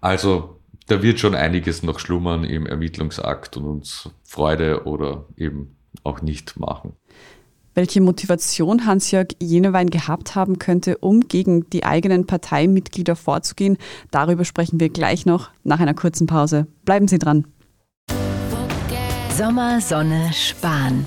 Also 0.00 0.58
da 0.88 1.02
wird 1.02 1.20
schon 1.20 1.34
einiges 1.34 1.82
noch 1.82 1.98
schlummern 1.98 2.44
im 2.44 2.66
Ermittlungsakt 2.66 3.56
und 3.56 3.64
uns 3.64 4.10
Freude 4.24 4.84
oder 4.84 5.26
eben 5.36 5.76
auch 6.04 6.22
nicht 6.22 6.58
machen. 6.58 6.94
Welche 7.74 8.02
Motivation 8.02 8.84
Hans-Jörg 8.84 9.28
Jenewein 9.40 9.88
gehabt 9.88 10.34
haben 10.34 10.58
könnte, 10.58 10.98
um 10.98 11.20
gegen 11.20 11.70
die 11.70 11.84
eigenen 11.84 12.26
Parteimitglieder 12.26 13.16
vorzugehen, 13.16 13.78
darüber 14.10 14.44
sprechen 14.44 14.78
wir 14.78 14.90
gleich 14.90 15.24
noch 15.24 15.50
nach 15.64 15.80
einer 15.80 15.94
kurzen 15.94 16.26
Pause. 16.26 16.66
Bleiben 16.84 17.08
Sie 17.08 17.18
dran. 17.18 17.46
Sommer, 19.34 19.80
Sonne, 19.80 20.30
Spahn. 20.34 21.06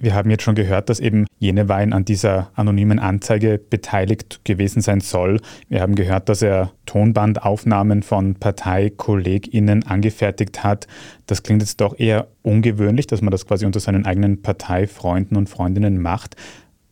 wir 0.00 0.14
haben 0.14 0.30
jetzt 0.30 0.42
schon 0.42 0.54
gehört, 0.54 0.88
dass 0.88 0.98
eben 0.98 1.26
jene 1.38 1.68
Wein 1.68 1.92
an 1.92 2.04
dieser 2.04 2.50
anonymen 2.54 2.98
Anzeige 2.98 3.58
beteiligt 3.58 4.40
gewesen 4.44 4.80
sein 4.80 5.00
soll. 5.00 5.40
Wir 5.68 5.82
haben 5.82 5.94
gehört, 5.94 6.28
dass 6.28 6.42
er 6.42 6.72
Tonbandaufnahmen 6.86 8.02
von 8.02 8.34
ParteikollegInnen 8.34 9.86
angefertigt 9.86 10.64
hat. 10.64 10.86
Das 11.26 11.42
klingt 11.42 11.62
jetzt 11.62 11.80
doch 11.80 11.98
eher 11.98 12.28
ungewöhnlich, 12.42 13.06
dass 13.06 13.22
man 13.22 13.30
das 13.30 13.46
quasi 13.46 13.66
unter 13.66 13.80
seinen 13.80 14.06
eigenen 14.06 14.42
Parteifreunden 14.42 15.36
und 15.36 15.48
Freundinnen 15.48 16.00
macht. 16.00 16.36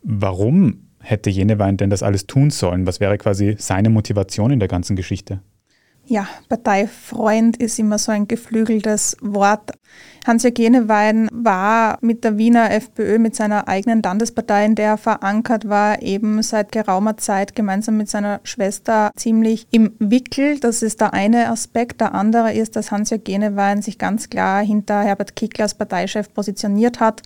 Warum 0.03 0.85
hätte 1.01 1.29
Jenewein 1.29 1.77
denn 1.77 1.89
das 1.89 2.03
alles 2.03 2.27
tun 2.27 2.51
sollen? 2.51 2.85
Was 2.85 2.99
wäre 2.99 3.17
quasi 3.17 3.55
seine 3.57 3.89
Motivation 3.89 4.51
in 4.51 4.59
der 4.59 4.67
ganzen 4.67 4.95
Geschichte? 4.95 5.41
Ja, 6.09 6.27
Parteifreund 6.49 7.57
ist 7.57 7.77
immer 7.77 7.99
so 7.99 8.11
ein 8.11 8.27
geflügeltes 8.27 9.15
Wort. 9.21 9.73
Hans-Jörg 10.25 10.57
Jenewein 10.57 11.29
war 11.31 11.99
mit 12.01 12.23
der 12.23 12.39
Wiener 12.39 12.71
FPÖ, 12.71 13.19
mit 13.19 13.35
seiner 13.35 13.67
eigenen 13.67 14.01
Landespartei, 14.01 14.65
in 14.65 14.73
der 14.73 14.87
er 14.87 14.97
verankert 14.97 15.69
war, 15.69 16.01
eben 16.01 16.41
seit 16.41 16.71
geraumer 16.71 17.17
Zeit 17.17 17.55
gemeinsam 17.55 17.97
mit 17.97 18.09
seiner 18.09 18.39
Schwester 18.43 19.11
ziemlich 19.17 19.67
im 19.69 19.93
Wickel. 19.99 20.59
Das 20.59 20.81
ist 20.81 20.99
der 20.99 21.13
eine 21.13 21.51
Aspekt. 21.51 22.01
Der 22.01 22.15
andere 22.15 22.53
ist, 22.53 22.75
dass 22.75 22.89
Hans-Jörg 22.89 23.21
Jenewein 23.27 23.83
sich 23.83 23.99
ganz 23.99 24.31
klar 24.31 24.63
hinter 24.63 25.03
Herbert 25.03 25.35
Kickl 25.35 25.61
als 25.61 25.75
Parteichef 25.75 26.33
positioniert 26.33 26.99
hat 26.99 27.21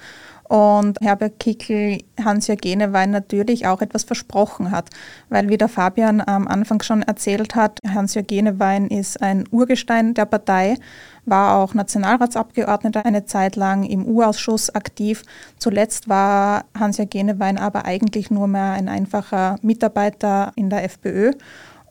und 0.48 0.98
Herbert 1.02 1.40
Kickel, 1.40 2.00
Hans-Jörg 2.24 2.62
Genewein 2.62 3.12
natürlich 3.12 3.68
auch 3.68 3.82
etwas 3.82 4.04
versprochen 4.04 4.72
hat. 4.72 4.90
Weil, 5.30 5.50
wie 5.50 5.58
der 5.58 5.70
Fabian 5.70 6.22
am 6.22 6.48
Anfang 6.48 6.82
schon 6.82 7.02
erzählt 7.02 7.56
hat, 7.56 7.80
Hans-Jörg 7.88 8.28
Genewein 8.28 8.88
ist 8.88 9.22
ein 9.22 9.46
Urgestein 9.52 10.14
der 10.14 10.26
Partei, 10.26 10.78
war 11.26 11.58
auch 11.58 11.74
Nationalratsabgeordneter 11.74 13.06
eine 13.06 13.26
Zeit 13.26 13.56
lang 13.56 13.84
im 13.84 14.06
U-Ausschuss 14.06 14.70
aktiv. 14.70 15.24
Zuletzt 15.58 16.10
war 16.10 16.66
Hans-Jörg 16.78 17.10
Genewein 17.10 17.58
aber 17.58 17.86
eigentlich 17.86 18.30
nur 18.30 18.48
mehr 18.48 18.74
ein 18.74 18.90
einfacher 18.90 19.58
Mitarbeiter 19.62 20.52
in 20.56 20.70
der 20.70 20.84
FPÖ. 20.84 21.32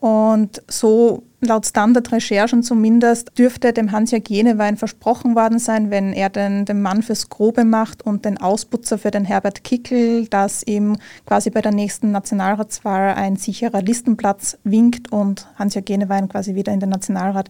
Und 0.03 0.61
so 0.67 1.23
laut 1.39 1.65
Standardrecherchen 1.65 2.61
zumindest 2.61 3.37
dürfte 3.37 3.71
dem 3.71 3.93
Hans-Jörg 3.93 4.27
Jenewein 4.27 4.75
versprochen 4.75 5.33
worden 5.33 5.59
sein, 5.59 5.91
wenn 5.91 6.11
er 6.11 6.29
den, 6.29 6.65
den 6.65 6.81
Mann 6.81 7.03
fürs 7.03 7.29
Grobe 7.29 7.63
macht 7.63 8.05
und 8.05 8.25
den 8.25 8.37
Ausputzer 8.37 8.97
für 8.97 9.11
den 9.11 9.23
Herbert 9.23 9.63
Kickel, 9.63 10.27
dass 10.27 10.61
ihm 10.67 10.97
quasi 11.25 11.51
bei 11.51 11.61
der 11.61 11.71
nächsten 11.71 12.11
Nationalratswahl 12.11 13.13
ein 13.13 13.37
sicherer 13.37 13.81
Listenplatz 13.81 14.57
winkt 14.65 15.09
und 15.13 15.47
Hans-Jörg 15.55 15.87
Jenewein 15.87 16.27
quasi 16.27 16.53
wieder 16.53 16.73
in 16.73 16.81
den 16.81 16.89
Nationalrat 16.89 17.49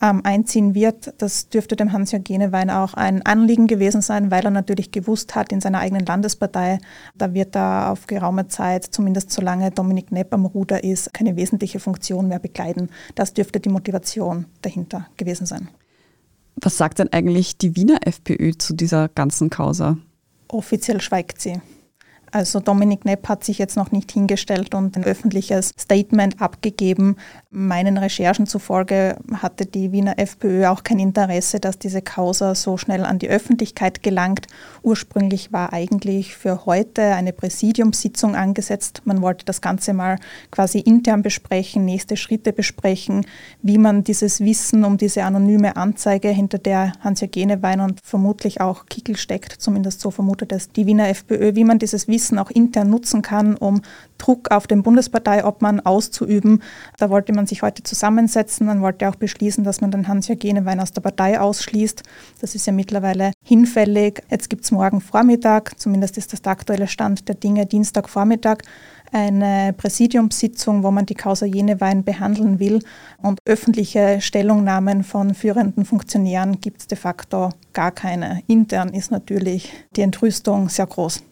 ähm, 0.00 0.20
einziehen 0.24 0.74
wird. 0.74 1.14
Das 1.18 1.48
dürfte 1.48 1.76
dem 1.76 1.92
Hans-Jörg 1.92 2.24
Genewein 2.24 2.70
auch 2.70 2.94
ein 2.94 3.24
Anliegen 3.24 3.66
gewesen 3.66 4.02
sein, 4.02 4.30
weil 4.30 4.44
er 4.44 4.50
natürlich 4.50 4.90
gewusst 4.90 5.34
hat, 5.34 5.52
in 5.52 5.60
seiner 5.60 5.80
eigenen 5.80 6.06
Landespartei, 6.06 6.78
da 7.16 7.34
wird 7.34 7.56
er 7.56 7.90
auf 7.90 8.06
geraume 8.06 8.48
Zeit, 8.48 8.84
zumindest 8.84 9.30
solange 9.30 9.70
Dominik 9.70 10.12
Nepp 10.12 10.32
am 10.32 10.46
Ruder 10.46 10.82
ist, 10.82 11.12
keine 11.12 11.36
wesentliche 11.36 11.80
Funktion 11.80 12.28
mehr 12.28 12.38
bekleiden. 12.38 12.90
Das 13.14 13.34
dürfte 13.34 13.60
die 13.60 13.68
Motivation 13.68 14.46
dahinter 14.62 15.06
gewesen 15.16 15.46
sein. 15.46 15.68
Was 16.56 16.76
sagt 16.76 16.98
denn 16.98 17.12
eigentlich 17.12 17.58
die 17.58 17.76
Wiener 17.76 18.06
FPÖ 18.06 18.52
zu 18.52 18.74
dieser 18.74 19.08
ganzen 19.08 19.50
Causa? 19.50 19.98
Offiziell 20.48 21.00
schweigt 21.00 21.40
sie. 21.40 21.60
Also 22.32 22.60
Dominik 22.60 23.04
Nepp 23.04 23.28
hat 23.28 23.42
sich 23.42 23.58
jetzt 23.58 23.76
noch 23.76 23.90
nicht 23.90 24.12
hingestellt 24.12 24.74
und 24.74 24.96
ein 24.96 25.04
öffentliches 25.04 25.72
Statement 25.78 26.40
abgegeben. 26.40 27.16
Meinen 27.50 27.98
Recherchen 27.98 28.46
zufolge 28.46 29.16
hatte 29.34 29.66
die 29.66 29.90
Wiener 29.90 30.16
FPÖ 30.18 30.68
auch 30.68 30.84
kein 30.84 31.00
Interesse, 31.00 31.58
dass 31.58 31.78
diese 31.78 32.02
Causa 32.02 32.54
so 32.54 32.76
schnell 32.76 33.04
an 33.04 33.18
die 33.18 33.28
Öffentlichkeit 33.28 34.04
gelangt. 34.04 34.46
Ursprünglich 34.82 35.52
war 35.52 35.72
eigentlich 35.72 36.36
für 36.36 36.66
heute 36.66 37.02
eine 37.02 37.32
Präsidiumssitzung 37.32 38.36
angesetzt. 38.36 39.02
Man 39.06 39.22
wollte 39.22 39.44
das 39.44 39.60
Ganze 39.60 39.92
mal 39.92 40.16
quasi 40.52 40.78
intern 40.78 41.22
besprechen, 41.22 41.84
nächste 41.84 42.16
Schritte 42.16 42.52
besprechen, 42.52 43.26
wie 43.62 43.78
man 43.78 44.04
dieses 44.04 44.38
Wissen 44.40 44.84
um 44.84 44.98
diese 44.98 45.24
anonyme 45.24 45.76
Anzeige, 45.76 46.28
hinter 46.28 46.58
der 46.58 46.92
Hans-Jörg 47.00 47.32
Genewein 47.32 47.80
und 47.80 48.00
vermutlich 48.04 48.60
auch 48.60 48.86
Kickel 48.86 49.16
steckt, 49.16 49.52
zumindest 49.60 50.00
so 50.00 50.12
vermutet 50.12 50.52
es 50.52 50.70
die 50.70 50.86
Wiener 50.86 51.08
FPÖ, 51.08 51.56
wie 51.56 51.64
man 51.64 51.80
dieses 51.80 52.06
Wissen 52.06 52.19
Wissen 52.20 52.38
auch 52.38 52.50
intern 52.50 52.90
nutzen 52.90 53.22
kann, 53.22 53.56
um 53.56 53.80
Druck 54.18 54.50
auf 54.50 54.66
den 54.66 54.82
Bundesparteiobmann 54.82 55.80
auszuüben. 55.80 56.62
Da 56.98 57.08
wollte 57.08 57.32
man 57.32 57.46
sich 57.46 57.62
heute 57.62 57.82
zusammensetzen. 57.82 58.66
Man 58.66 58.82
wollte 58.82 59.08
auch 59.08 59.14
beschließen, 59.14 59.64
dass 59.64 59.80
man 59.80 59.90
den 59.90 60.06
Hans-Jörg 60.06 60.38
Genewein 60.38 60.80
aus 60.80 60.92
der 60.92 61.00
Partei 61.00 61.40
ausschließt. 61.40 62.02
Das 62.42 62.54
ist 62.54 62.66
ja 62.66 62.74
mittlerweile 62.74 63.32
hinfällig. 63.42 64.22
Jetzt 64.30 64.50
gibt 64.50 64.64
es 64.64 64.70
morgen 64.70 65.00
Vormittag, 65.00 65.80
zumindest 65.80 66.18
ist 66.18 66.34
das 66.34 66.42
der 66.42 66.52
aktuelle 66.52 66.88
Stand 66.88 67.26
der 67.26 67.36
Dinge, 67.36 67.64
Dienstagvormittag, 67.64 68.58
eine 69.12 69.72
Präsidiumssitzung, 69.72 70.82
wo 70.82 70.90
man 70.90 71.06
die 71.06 71.14
Causa 71.14 71.46
Jenewein 71.46 72.04
behandeln 72.04 72.58
will. 72.58 72.80
Und 73.16 73.38
öffentliche 73.46 74.20
Stellungnahmen 74.20 75.04
von 75.04 75.34
führenden 75.34 75.86
Funktionären 75.86 76.60
gibt 76.60 76.82
es 76.82 76.86
de 76.86 76.98
facto 76.98 77.48
gar 77.72 77.92
keine. 77.92 78.42
Intern 78.46 78.90
ist 78.90 79.10
natürlich 79.10 79.72
die 79.96 80.02
Entrüstung 80.02 80.68
sehr 80.68 80.86
groß. 80.86 81.22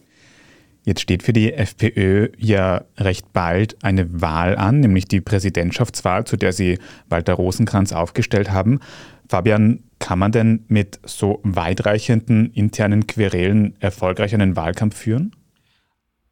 Jetzt 0.85 1.01
steht 1.01 1.23
für 1.23 1.33
die 1.33 1.53
FPÖ 1.53 2.29
ja 2.37 2.85
recht 2.97 3.33
bald 3.33 3.83
eine 3.83 4.21
Wahl 4.21 4.57
an, 4.57 4.79
nämlich 4.79 5.05
die 5.05 5.21
Präsidentschaftswahl, 5.21 6.25
zu 6.25 6.37
der 6.37 6.53
Sie 6.53 6.79
Walter 7.09 7.33
Rosenkranz 7.33 7.91
aufgestellt 7.91 8.51
haben. 8.51 8.79
Fabian, 9.27 9.83
kann 9.99 10.17
man 10.17 10.31
denn 10.31 10.65
mit 10.69 10.99
so 11.03 11.39
weitreichenden 11.43 12.51
internen 12.53 13.05
Querelen 13.05 13.75
erfolgreich 13.79 14.33
einen 14.33 14.55
Wahlkampf 14.55 14.95
führen? 14.95 15.35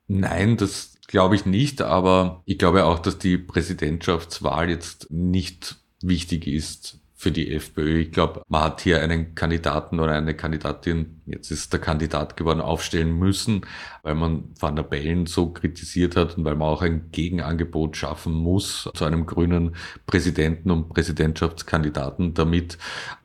Nein, 0.07 0.55
das 0.57 0.95
glaube 1.07 1.35
ich 1.35 1.45
nicht, 1.45 1.81
aber 1.81 2.41
ich 2.45 2.57
glaube 2.57 2.85
auch, 2.85 2.99
dass 2.99 3.17
die 3.17 3.37
Präsidentschaftswahl 3.37 4.69
jetzt 4.69 5.11
nicht 5.11 5.75
wichtig 6.01 6.47
ist 6.47 6.99
für 7.13 7.31
die 7.31 7.51
FPÖ. 7.51 7.99
Ich 7.99 8.11
glaube, 8.11 8.41
man 8.47 8.63
hat 8.63 8.81
hier 8.81 9.01
einen 9.01 9.35
Kandidaten 9.35 9.99
oder 9.99 10.13
eine 10.13 10.35
Kandidatin, 10.35 11.16
jetzt 11.27 11.51
ist 11.51 11.71
der 11.71 11.79
Kandidat 11.79 12.35
geworden, 12.37 12.61
aufstellen 12.61 13.17
müssen, 13.17 13.61
weil 14.03 14.15
man 14.15 14.45
Van 14.59 14.75
der 14.75 14.83
Bellen 14.83 15.25
so 15.25 15.51
kritisiert 15.51 16.15
hat 16.15 16.37
und 16.37 16.45
weil 16.45 16.55
man 16.55 16.69
auch 16.69 16.81
ein 16.81 17.11
Gegenangebot 17.11 17.95
schaffen 17.95 18.33
muss 18.33 18.89
zu 18.95 19.05
einem 19.05 19.25
grünen 19.25 19.75
Präsidenten 20.05 20.71
und 20.71 20.89
Präsidentschaftskandidaten 20.89 22.33
damit. 22.33 22.77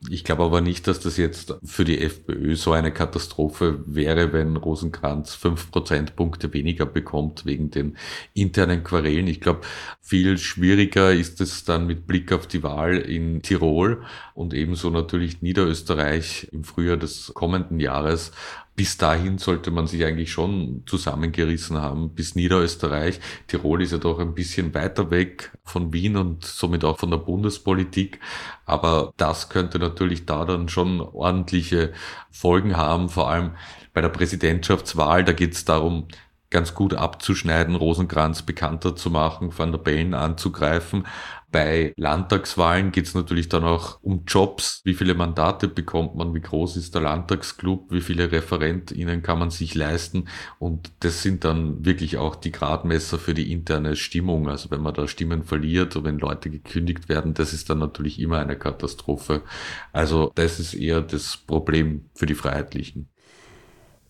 Ich 0.09 0.23
glaube 0.23 0.43
aber 0.43 0.61
nicht, 0.61 0.87
dass 0.87 0.99
das 0.99 1.17
jetzt 1.17 1.55
für 1.63 1.85
die 1.85 1.99
FPÖ 1.99 2.55
so 2.55 2.73
eine 2.73 2.91
Katastrophe 2.91 3.83
wäre, 3.85 4.33
wenn 4.33 4.57
Rosenkranz 4.57 5.33
fünf 5.33 5.71
Prozentpunkte 5.71 6.53
weniger 6.53 6.85
bekommt 6.85 7.45
wegen 7.45 7.71
den 7.71 7.97
internen 8.33 8.83
Querelen. 8.83 9.27
Ich 9.27 9.41
glaube, 9.41 9.61
viel 10.01 10.37
schwieriger 10.37 11.13
ist 11.13 11.41
es 11.41 11.63
dann 11.63 11.87
mit 11.87 12.05
Blick 12.05 12.31
auf 12.31 12.47
die 12.47 12.63
Wahl 12.63 12.97
in 12.97 13.41
Tirol 13.41 13.63
Tirol 13.63 14.03
und 14.33 14.53
ebenso 14.53 14.89
natürlich 14.89 15.41
Niederösterreich 15.41 16.47
im 16.51 16.63
Frühjahr 16.63 16.97
des 16.97 17.31
kommenden 17.33 17.79
Jahres. 17.79 18.31
Bis 18.75 18.97
dahin 18.97 19.37
sollte 19.37 19.69
man 19.69 19.85
sich 19.85 20.03
eigentlich 20.03 20.31
schon 20.31 20.81
zusammengerissen 20.87 21.79
haben, 21.79 22.15
bis 22.15 22.33
Niederösterreich. 22.33 23.19
Tirol 23.45 23.83
ist 23.83 23.91
ja 23.91 23.99
doch 23.99 24.17
ein 24.17 24.33
bisschen 24.33 24.73
weiter 24.73 25.11
weg 25.11 25.51
von 25.63 25.93
Wien 25.93 26.17
und 26.17 26.43
somit 26.43 26.83
auch 26.83 26.97
von 26.97 27.11
der 27.11 27.17
Bundespolitik. 27.17 28.19
Aber 28.65 29.13
das 29.17 29.49
könnte 29.49 29.77
natürlich 29.77 30.25
da 30.25 30.45
dann 30.45 30.69
schon 30.69 31.01
ordentliche 31.01 31.93
Folgen 32.31 32.75
haben, 32.75 33.09
vor 33.09 33.29
allem 33.29 33.51
bei 33.93 34.01
der 34.01 34.09
Präsidentschaftswahl. 34.09 35.23
Da 35.23 35.33
geht 35.33 35.53
es 35.53 35.65
darum, 35.65 36.07
ganz 36.53 36.73
gut 36.73 36.93
abzuschneiden, 36.93 37.75
Rosenkranz 37.75 38.43
bekannter 38.43 38.95
zu 38.95 39.09
machen, 39.09 39.51
Van 39.57 39.71
der 39.71 39.79
Bellen 39.79 40.13
anzugreifen. 40.13 41.05
Bei 41.51 41.93
Landtagswahlen 41.97 42.91
geht 42.91 43.05
es 43.05 43.13
natürlich 43.13 43.47
dann 43.47 43.63
auch 43.63 43.99
um 44.01 44.23
Jobs. 44.25 44.81
Wie 44.85 44.95
viele 44.95 45.13
Mandate 45.13 45.67
bekommt 45.67 46.15
man? 46.15 46.33
Wie 46.33 46.41
groß 46.41 46.77
ist 46.77 46.95
der 46.95 47.03
Landtagsclub? 47.03 47.91
Wie 47.91 48.01
viele 48.01 48.31
ReferentInnen 48.31 49.21
kann 49.21 49.37
man 49.37 49.51
sich 49.51 49.75
leisten? 49.75 50.29
Und 50.57 50.91
das 51.01 51.21
sind 51.21 51.43
dann 51.43 51.85
wirklich 51.85 52.17
auch 52.17 52.35
die 52.35 52.51
Gradmesser 52.51 53.19
für 53.19 53.35
die 53.35 53.51
interne 53.51 53.95
Stimmung. 53.95 54.49
Also 54.49 54.71
wenn 54.71 54.81
man 54.81 54.95
da 54.95 55.07
Stimmen 55.07 55.43
verliert 55.43 55.95
oder 55.95 56.05
wenn 56.05 56.17
Leute 56.17 56.49
gekündigt 56.49 57.07
werden, 57.07 57.35
das 57.35 57.53
ist 57.53 57.69
dann 57.69 57.77
natürlich 57.79 58.19
immer 58.19 58.39
eine 58.39 58.57
Katastrophe. 58.57 59.43
Also 59.91 60.31
das 60.33 60.59
ist 60.59 60.73
eher 60.73 61.01
das 61.01 61.37
Problem 61.37 62.09
für 62.15 62.25
die 62.25 62.35
Freiheitlichen. 62.35 63.12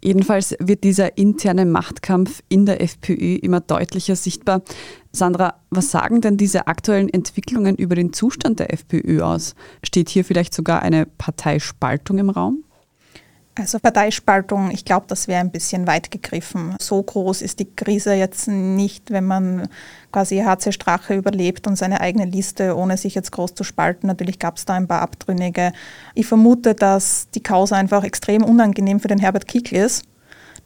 Jedenfalls 0.03 0.53
wird 0.59 0.83
dieser 0.83 1.17
interne 1.17 1.65
Machtkampf 1.65 2.43
in 2.49 2.65
der 2.65 2.81
FPÖ 2.81 3.37
immer 3.37 3.61
deutlicher 3.61 4.17
sichtbar. 4.17 4.61
Sandra, 5.13 5.55
was 5.69 5.91
sagen 5.91 6.19
denn 6.19 6.35
diese 6.35 6.67
aktuellen 6.67 7.07
Entwicklungen 7.07 7.77
über 7.77 7.95
den 7.95 8.11
Zustand 8.11 8.59
der 8.59 8.73
FPÖ 8.73 9.21
aus? 9.21 9.55
Steht 9.81 10.09
hier 10.09 10.25
vielleicht 10.25 10.53
sogar 10.53 10.81
eine 10.81 11.05
Parteispaltung 11.05 12.17
im 12.17 12.29
Raum? 12.29 12.65
Also 13.55 13.77
Parteispaltung, 13.77 14.71
ich 14.71 14.83
glaube, 14.83 15.05
das 15.07 15.27
wäre 15.27 15.39
ein 15.39 15.51
bisschen 15.51 15.85
weit 15.85 16.09
gegriffen. 16.09 16.75
So 16.81 17.03
groß 17.03 17.43
ist 17.43 17.59
die 17.59 17.69
Krise 17.75 18.13
jetzt 18.15 18.47
nicht, 18.47 19.11
wenn 19.11 19.25
man 19.25 19.69
quasi 20.11 20.39
HC 20.39 20.71
Strache 20.71 21.13
überlebt 21.13 21.67
und 21.67 21.75
seine 21.75 22.01
eigene 22.01 22.25
Liste, 22.25 22.75
ohne 22.75 22.97
sich 22.97 23.13
jetzt 23.13 23.31
groß 23.31 23.53
zu 23.53 23.63
spalten. 23.63 24.07
Natürlich 24.07 24.39
gab 24.39 24.57
es 24.57 24.65
da 24.65 24.73
ein 24.73 24.87
paar 24.87 25.03
Abtrünnige. 25.03 25.71
Ich 26.15 26.25
vermute, 26.25 26.73
dass 26.73 27.29
die 27.35 27.43
Causa 27.43 27.75
einfach 27.75 28.03
extrem 28.03 28.43
unangenehm 28.43 28.99
für 28.99 29.07
den 29.07 29.19
Herbert 29.19 29.47
Kickl 29.47 29.75
ist. 29.75 30.05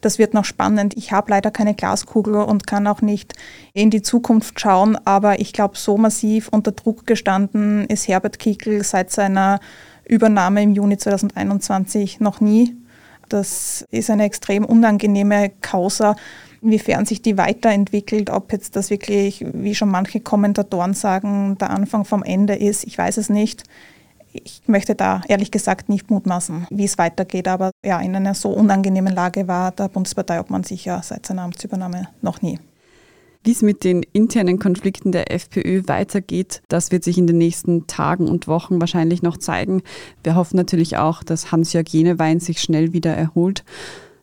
Das 0.00 0.18
wird 0.18 0.32
noch 0.32 0.44
spannend. 0.44 0.96
Ich 0.96 1.12
habe 1.12 1.30
leider 1.30 1.50
keine 1.50 1.74
Glaskugel 1.74 2.36
und 2.36 2.66
kann 2.66 2.86
auch 2.86 3.02
nicht 3.02 3.34
in 3.74 3.90
die 3.90 4.00
Zukunft 4.00 4.60
schauen, 4.60 4.96
aber 5.04 5.40
ich 5.40 5.52
glaube, 5.52 5.76
so 5.76 5.98
massiv 5.98 6.48
unter 6.48 6.72
Druck 6.72 7.06
gestanden 7.06 7.84
ist 7.86 8.08
Herbert 8.08 8.38
Kickl 8.38 8.82
seit 8.84 9.10
seiner 9.10 9.58
Übernahme 10.08 10.62
im 10.62 10.72
Juni 10.72 10.96
2021 10.96 12.20
noch 12.20 12.40
nie. 12.40 12.76
Das 13.28 13.84
ist 13.90 14.10
eine 14.10 14.24
extrem 14.24 14.64
unangenehme 14.64 15.50
Causa. 15.60 16.16
Inwiefern 16.60 17.06
sich 17.06 17.22
die 17.22 17.38
weiterentwickelt, 17.38 18.30
ob 18.30 18.52
jetzt 18.52 18.74
das 18.74 18.90
wirklich, 18.90 19.44
wie 19.52 19.74
schon 19.74 19.90
manche 19.90 20.20
Kommentatoren 20.20 20.94
sagen, 20.94 21.56
der 21.58 21.70
Anfang 21.70 22.04
vom 22.04 22.24
Ende 22.24 22.54
ist, 22.54 22.84
ich 22.84 22.98
weiß 22.98 23.16
es 23.18 23.28
nicht. 23.28 23.62
Ich 24.32 24.62
möchte 24.66 24.94
da 24.94 25.22
ehrlich 25.28 25.50
gesagt 25.50 25.88
nicht 25.88 26.10
mutmaßen, 26.10 26.66
wie 26.70 26.84
es 26.84 26.98
weitergeht, 26.98 27.48
aber 27.48 27.70
ja, 27.84 28.00
in 28.00 28.14
einer 28.14 28.34
so 28.34 28.50
unangenehmen 28.50 29.14
Lage 29.14 29.46
war 29.46 29.70
der 29.72 29.88
Bundesparteiobmann 29.88 30.64
sicher 30.64 31.00
seit 31.02 31.26
seiner 31.26 31.42
Amtsübernahme 31.42 32.08
noch 32.22 32.42
nie. 32.42 32.58
Wie 33.48 33.52
es 33.52 33.62
mit 33.62 33.82
den 33.82 34.02
internen 34.12 34.58
Konflikten 34.58 35.10
der 35.10 35.32
FPÖ 35.32 35.84
weitergeht, 35.86 36.60
das 36.68 36.92
wird 36.92 37.02
sich 37.02 37.16
in 37.16 37.26
den 37.26 37.38
nächsten 37.38 37.86
Tagen 37.86 38.28
und 38.28 38.46
Wochen 38.46 38.78
wahrscheinlich 38.78 39.22
noch 39.22 39.38
zeigen. 39.38 39.80
Wir 40.22 40.34
hoffen 40.34 40.58
natürlich 40.58 40.98
auch, 40.98 41.22
dass 41.22 41.50
Hans-Jörg 41.50 41.88
Jenewein 41.88 42.40
sich 42.40 42.60
schnell 42.60 42.92
wieder 42.92 43.14
erholt. 43.14 43.64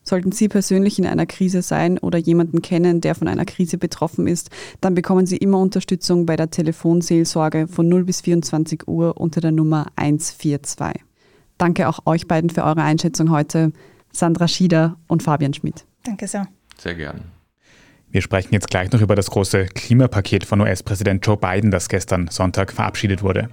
Sollten 0.04 0.30
Sie 0.30 0.46
persönlich 0.46 1.00
in 1.00 1.06
einer 1.06 1.26
Krise 1.26 1.62
sein 1.62 1.98
oder 1.98 2.18
jemanden 2.18 2.62
kennen, 2.62 3.00
der 3.00 3.16
von 3.16 3.26
einer 3.26 3.44
Krise 3.44 3.78
betroffen 3.78 4.28
ist, 4.28 4.50
dann 4.80 4.94
bekommen 4.94 5.26
Sie 5.26 5.38
immer 5.38 5.58
Unterstützung 5.58 6.24
bei 6.24 6.36
der 6.36 6.50
Telefonseelsorge 6.50 7.66
von 7.66 7.88
0 7.88 8.04
bis 8.04 8.20
24 8.20 8.86
Uhr 8.86 9.20
unter 9.20 9.40
der 9.40 9.50
Nummer 9.50 9.88
142. 9.96 11.02
Danke 11.58 11.88
auch 11.88 12.06
euch 12.06 12.28
beiden 12.28 12.48
für 12.48 12.62
eure 12.62 12.82
Einschätzung 12.82 13.32
heute, 13.32 13.72
Sandra 14.12 14.46
Schieder 14.46 15.00
und 15.08 15.24
Fabian 15.24 15.52
Schmidt. 15.52 15.84
Danke 16.04 16.28
sehr. 16.28 16.46
Sehr 16.78 16.94
gern. 16.94 17.35
Wir 18.16 18.22
sprechen 18.22 18.54
jetzt 18.54 18.70
gleich 18.70 18.90
noch 18.92 19.02
über 19.02 19.14
das 19.14 19.28
große 19.28 19.66
Klimapaket 19.66 20.46
von 20.46 20.62
US-Präsident 20.62 21.26
Joe 21.26 21.36
Biden, 21.36 21.70
das 21.70 21.86
gestern 21.90 22.28
Sonntag 22.28 22.72
verabschiedet 22.72 23.22
wurde. 23.22 23.50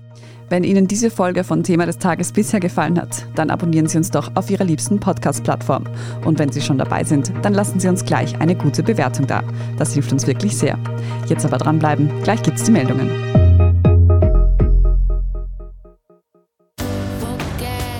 Wenn 0.48 0.64
Ihnen 0.64 0.88
diese 0.88 1.12
Folge 1.12 1.44
von 1.44 1.64
Thema 1.64 1.86
des 1.86 1.98
Tages 1.98 2.32
bisher 2.32 2.62
gefallen 2.62 2.98
hat, 2.98 3.28
dann 3.36 3.50
abonnieren 3.50 3.88
Sie 3.88 3.98
uns 3.98 4.10
doch 4.10 4.32
auf 4.36 4.50
Ihrer 4.50 4.64
liebsten 4.64 5.02
Podcast-Plattform. 5.02 5.84
Und 6.24 6.40
wenn 6.40 6.50
Sie 6.50 6.62
schon 6.62 6.78
dabei 6.78 7.04
sind, 7.04 7.34
dann 7.42 7.54
lassen 7.54 7.82
Sie 7.82 7.90
uns 7.90 8.06
gleich 8.06 8.40
eine 8.40 8.56
gute 8.56 8.84
Bewertung 8.84 9.28
da. 9.28 9.44
Das 9.78 9.96
hilft 9.96 10.14
uns 10.14 10.28
wirklich 10.28 10.56
sehr. 10.56 10.80
Jetzt 11.28 11.46
aber 11.46 11.58
dranbleiben, 11.58 12.10
gleich 12.24 12.42
gibt's 12.42 12.64
die 12.64 12.72
Meldungen. 12.72 13.10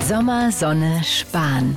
Sommer, 0.00 0.50
Sonne, 0.50 1.02
Sparen. 1.04 1.76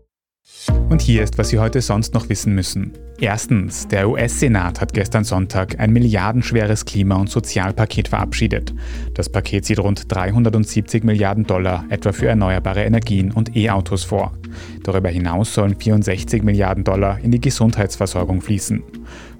Und 0.89 1.01
hier 1.01 1.23
ist, 1.23 1.37
was 1.37 1.49
Sie 1.49 1.59
heute 1.59 1.81
sonst 1.81 2.13
noch 2.13 2.29
wissen 2.29 2.53
müssen. 2.53 2.93
Erstens, 3.19 3.87
der 3.87 4.09
US-Senat 4.09 4.81
hat 4.81 4.93
gestern 4.93 5.23
Sonntag 5.23 5.79
ein 5.79 5.91
milliardenschweres 5.93 6.85
Klima- 6.85 7.15
und 7.15 7.29
Sozialpaket 7.29 8.07
verabschiedet. 8.07 8.73
Das 9.13 9.29
Paket 9.29 9.65
sieht 9.65 9.79
rund 9.79 10.11
370 10.11 11.03
Milliarden 11.03 11.45
Dollar 11.45 11.85
etwa 11.89 12.11
für 12.11 12.27
erneuerbare 12.27 12.83
Energien 12.83 13.31
und 13.31 13.55
E-Autos 13.55 14.03
vor. 14.03 14.33
Darüber 14.83 15.09
hinaus 15.09 15.53
sollen 15.53 15.75
64 15.75 16.43
Milliarden 16.43 16.83
Dollar 16.83 17.19
in 17.21 17.31
die 17.31 17.41
Gesundheitsversorgung 17.41 18.41
fließen. 18.41 18.83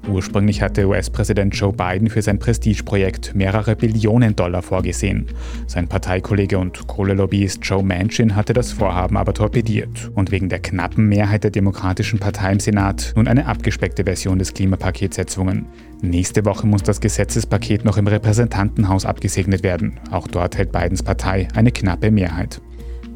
Ursprünglich 0.08 0.62
hatte 0.64 0.88
US-Präsident 0.88 1.56
Joe 1.56 1.74
Biden 1.74 2.10
für 2.10 2.22
sein 2.22 2.40
Prestigeprojekt 2.40 3.36
mehrere 3.36 3.76
Billionen 3.76 4.36
Dollar 4.36 4.64
vorgesehen. 4.64 5.28
Sein 5.68 5.88
Parteikollege 5.88 6.58
und 6.58 6.88
Kohlelobbyist 6.88 7.60
Joe 7.64 7.84
Manchin 7.84 8.36
hatte 8.36 8.54
das 8.54 8.72
Vorhaben 8.72 9.16
aber 9.16 9.34
torpediert 9.34 10.12
und 10.16 10.32
wegen 10.32 10.50
der 10.50 10.60
knappen 10.60 11.08
Mehrheit 11.08 11.44
der 11.44 11.52
Demokratischen 11.52 12.20
Partei 12.20 12.52
im 12.52 12.60
Senat 12.60 13.14
nun 13.16 13.28
eine 13.28 13.46
abgespeckte 13.46 14.04
Version 14.04 14.40
des 14.40 14.54
Klimapakets 14.54 15.18
erzwungen. 15.20 15.68
Nächste 16.02 16.46
Woche 16.46 16.66
muss 16.66 16.82
das 16.82 17.00
Gesetzespaket 17.00 17.86
noch 17.86 17.98
im 17.98 18.08
Repräsentantenhaus 18.08 19.06
abgesegnet 19.06 19.62
werden. 19.62 20.00
Auch 20.10 20.28
dort 20.28 20.58
hält 20.58 20.72
Bidens 20.72 21.04
Partei 21.04 21.48
eine 21.54 21.72
knappe 21.72 22.10
Mehrheit. 22.10 22.60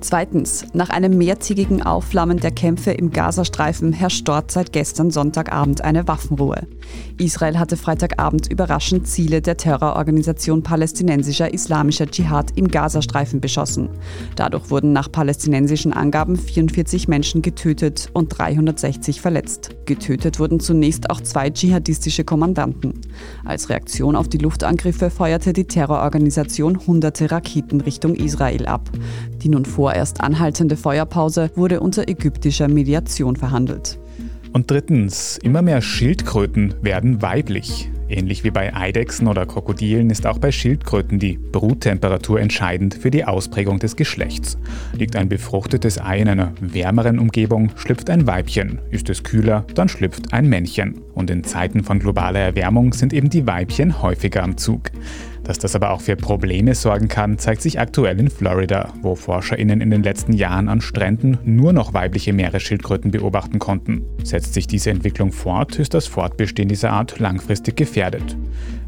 Zweitens, 0.05 0.67
nach 0.73 0.91
einem 0.91 1.17
mehrtägigen 1.17 1.81
Aufflammen 1.81 2.39
der 2.39 2.51
Kämpfe 2.51 2.91
im 2.91 3.09
Gazastreifen 3.09 3.91
herrscht 3.91 4.27
dort 4.27 4.51
seit 4.51 4.71
gestern 4.71 5.09
Sonntagabend 5.09 5.83
eine 5.83 6.07
Waffenruhe. 6.07 6.67
Israel 7.17 7.57
hatte 7.57 7.75
Freitagabend 7.75 8.45
überraschend 8.51 9.07
Ziele 9.07 9.41
der 9.41 9.57
Terrororganisation 9.57 10.61
palästinensischer 10.61 11.51
islamischer 11.51 12.05
Dschihad 12.05 12.51
im 12.55 12.67
Gazastreifen 12.67 13.41
beschossen. 13.41 13.89
Dadurch 14.35 14.69
wurden 14.69 14.93
nach 14.93 15.11
palästinensischen 15.11 15.91
Angaben 15.91 16.35
44 16.35 17.07
Menschen 17.07 17.41
getötet 17.41 18.11
und 18.13 18.27
360 18.27 19.19
verletzt. 19.21 19.71
Getötet 19.85 20.39
wurden 20.39 20.59
zunächst 20.59 21.09
auch 21.09 21.21
zwei 21.21 21.49
dschihadistische 21.49 22.23
Kommandanten. 22.23 22.93
Als 23.43 23.69
Reaktion 23.69 24.15
auf 24.15 24.27
die 24.27 24.37
Luftangriffe 24.37 25.09
feuerte 25.09 25.51
die 25.51 25.65
Terrororganisation 25.65 26.85
hunderte 26.85 27.31
Raketen 27.31 27.81
Richtung 27.81 28.13
Israel 28.13 28.67
ab. 28.67 28.91
Die 29.41 29.49
nun 29.49 29.65
vor 29.65 29.94
vorerst 29.95 30.19
anhaltende 30.19 30.75
Feuerpause 30.75 31.51
wurde 31.55 31.79
unter 31.79 32.09
ägyptischer 32.09 32.67
Mediation 32.67 33.37
verhandelt. 33.37 33.97
Und 34.51 34.69
drittens, 34.69 35.37
immer 35.37 35.61
mehr 35.61 35.81
Schildkröten 35.81 36.73
werden 36.81 37.21
weiblich. 37.21 37.89
Ähnlich 38.09 38.43
wie 38.43 38.51
bei 38.51 38.75
Eidechsen 38.75 39.27
oder 39.27 39.45
Krokodilen 39.45 40.09
ist 40.09 40.27
auch 40.27 40.37
bei 40.37 40.51
Schildkröten 40.51 41.17
die 41.17 41.37
Bruttemperatur 41.37 42.41
entscheidend 42.41 42.93
für 42.93 43.09
die 43.09 43.23
Ausprägung 43.23 43.79
des 43.79 43.95
Geschlechts. 43.95 44.57
Liegt 44.91 45.15
ein 45.15 45.29
befruchtetes 45.29 45.99
Ei 46.01 46.19
in 46.19 46.27
einer 46.27 46.51
wärmeren 46.59 47.17
Umgebung, 47.17 47.71
schlüpft 47.77 48.09
ein 48.09 48.27
Weibchen. 48.27 48.79
Ist 48.91 49.09
es 49.09 49.23
kühler, 49.23 49.65
dann 49.75 49.87
schlüpft 49.87 50.33
ein 50.33 50.49
Männchen. 50.49 51.01
Und 51.13 51.29
in 51.29 51.45
Zeiten 51.45 51.85
von 51.85 51.99
globaler 51.99 52.41
Erwärmung 52.41 52.91
sind 52.91 53.13
eben 53.13 53.29
die 53.29 53.47
Weibchen 53.47 54.01
häufiger 54.01 54.43
am 54.43 54.57
Zug. 54.57 54.91
Dass 55.45 55.59
das 55.59 55.75
aber 55.75 55.91
auch 55.91 56.01
für 56.01 56.15
Probleme 56.15 56.73
sorgen 56.73 57.07
kann, 57.07 57.37
zeigt 57.37 57.61
sich 57.61 57.79
aktuell 57.79 58.19
in 58.19 58.29
Florida, 58.29 58.91
wo 59.01 59.15
ForscherInnen 59.15 59.79
in 59.79 59.91
den 59.91 60.01
letzten 60.01 60.33
Jahren 60.33 60.67
an 60.67 60.81
Stränden 60.81 61.37
nur 61.43 61.71
noch 61.71 61.93
weibliche 61.93 62.33
Meeresschildkröten 62.33 63.11
beobachten 63.11 63.59
konnten. 63.59 64.03
Setzt 64.23 64.55
sich 64.55 64.65
diese 64.65 64.89
Entwicklung 64.89 65.31
fort, 65.31 65.77
ist 65.77 65.93
das 65.93 66.07
Fortbestehen 66.07 66.67
dieser 66.67 66.91
Art 66.91 67.19
langfristig 67.19 67.75
gefährdet. 67.75 68.35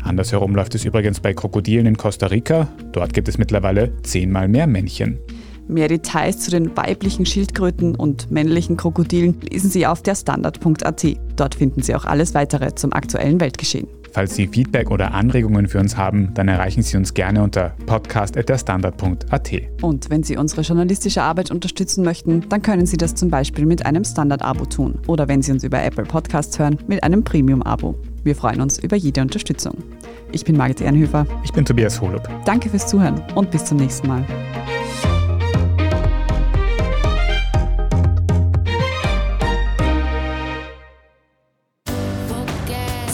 Andersherum 0.03 0.55
läuft 0.55 0.73
es 0.73 0.83
übrigens 0.83 1.19
bei 1.19 1.33
Krokodilen 1.33 1.85
in 1.85 1.97
Costa 1.97 2.27
Rica. 2.27 2.67
Dort 2.91 3.13
gibt 3.13 3.27
es 3.27 3.37
mittlerweile 3.37 3.91
zehnmal 4.01 4.47
mehr 4.47 4.65
Männchen. 4.65 5.19
Mehr 5.67 5.87
Details 5.87 6.39
zu 6.39 6.51
den 6.51 6.75
weiblichen 6.77 7.25
Schildkröten 7.25 7.95
und 7.95 8.31
männlichen 8.31 8.77
Krokodilen 8.77 9.39
lesen 9.41 9.69
Sie 9.69 9.85
auf 9.85 10.01
der 10.01 10.15
Standard.at. 10.15 11.05
Dort 11.35 11.55
finden 11.55 11.81
Sie 11.81 11.93
auch 11.93 12.05
alles 12.05 12.33
weitere 12.33 12.73
zum 12.75 12.93
aktuellen 12.93 13.39
Weltgeschehen. 13.39 13.87
Falls 14.17 14.35
Sie 14.35 14.47
Feedback 14.47 14.89
oder 14.89 15.13
Anregungen 15.13 15.67
für 15.67 15.79
uns 15.79 15.97
haben, 15.97 16.33
dann 16.33 16.47
erreichen 16.47 16.81
Sie 16.81 16.97
uns 16.97 17.13
gerne 17.13 17.43
unter 17.43 17.73
podcast.derstandard.at. 17.85 19.51
Und 19.81 20.09
wenn 20.09 20.23
Sie 20.23 20.37
unsere 20.37 20.61
journalistische 20.61 21.21
Arbeit 21.21 21.51
unterstützen 21.51 22.03
möchten, 22.03 22.47
dann 22.49 22.61
können 22.61 22.85
Sie 22.85 22.97
das 22.97 23.13
zum 23.13 23.29
Beispiel 23.29 23.65
mit 23.65 23.85
einem 23.85 24.03
Standard-Abo 24.03 24.65
tun. 24.65 24.99
Oder 25.05 25.27
wenn 25.27 25.41
Sie 25.41 25.51
uns 25.51 25.63
über 25.63 25.83
Apple 25.83 26.05
Podcasts 26.05 26.57
hören, 26.57 26.79
mit 26.87 27.03
einem 27.03 27.23
Premium-Abo. 27.23 27.95
Wir 28.23 28.35
freuen 28.35 28.61
uns 28.61 28.79
über 28.79 28.95
jede 28.95 29.21
Unterstützung. 29.21 29.75
Ich 30.31 30.43
bin 30.43 30.57
Margit 30.57 30.81
Ehrenhöfer. 30.81 31.27
Ich 31.43 31.53
bin 31.53 31.63
Tobias 31.63 32.01
Holub. 32.01 32.27
Danke 32.43 32.69
fürs 32.69 32.87
Zuhören 32.87 33.21
und 33.35 33.51
bis 33.51 33.65
zum 33.65 33.77
nächsten 33.77 34.07
Mal. 34.07 34.25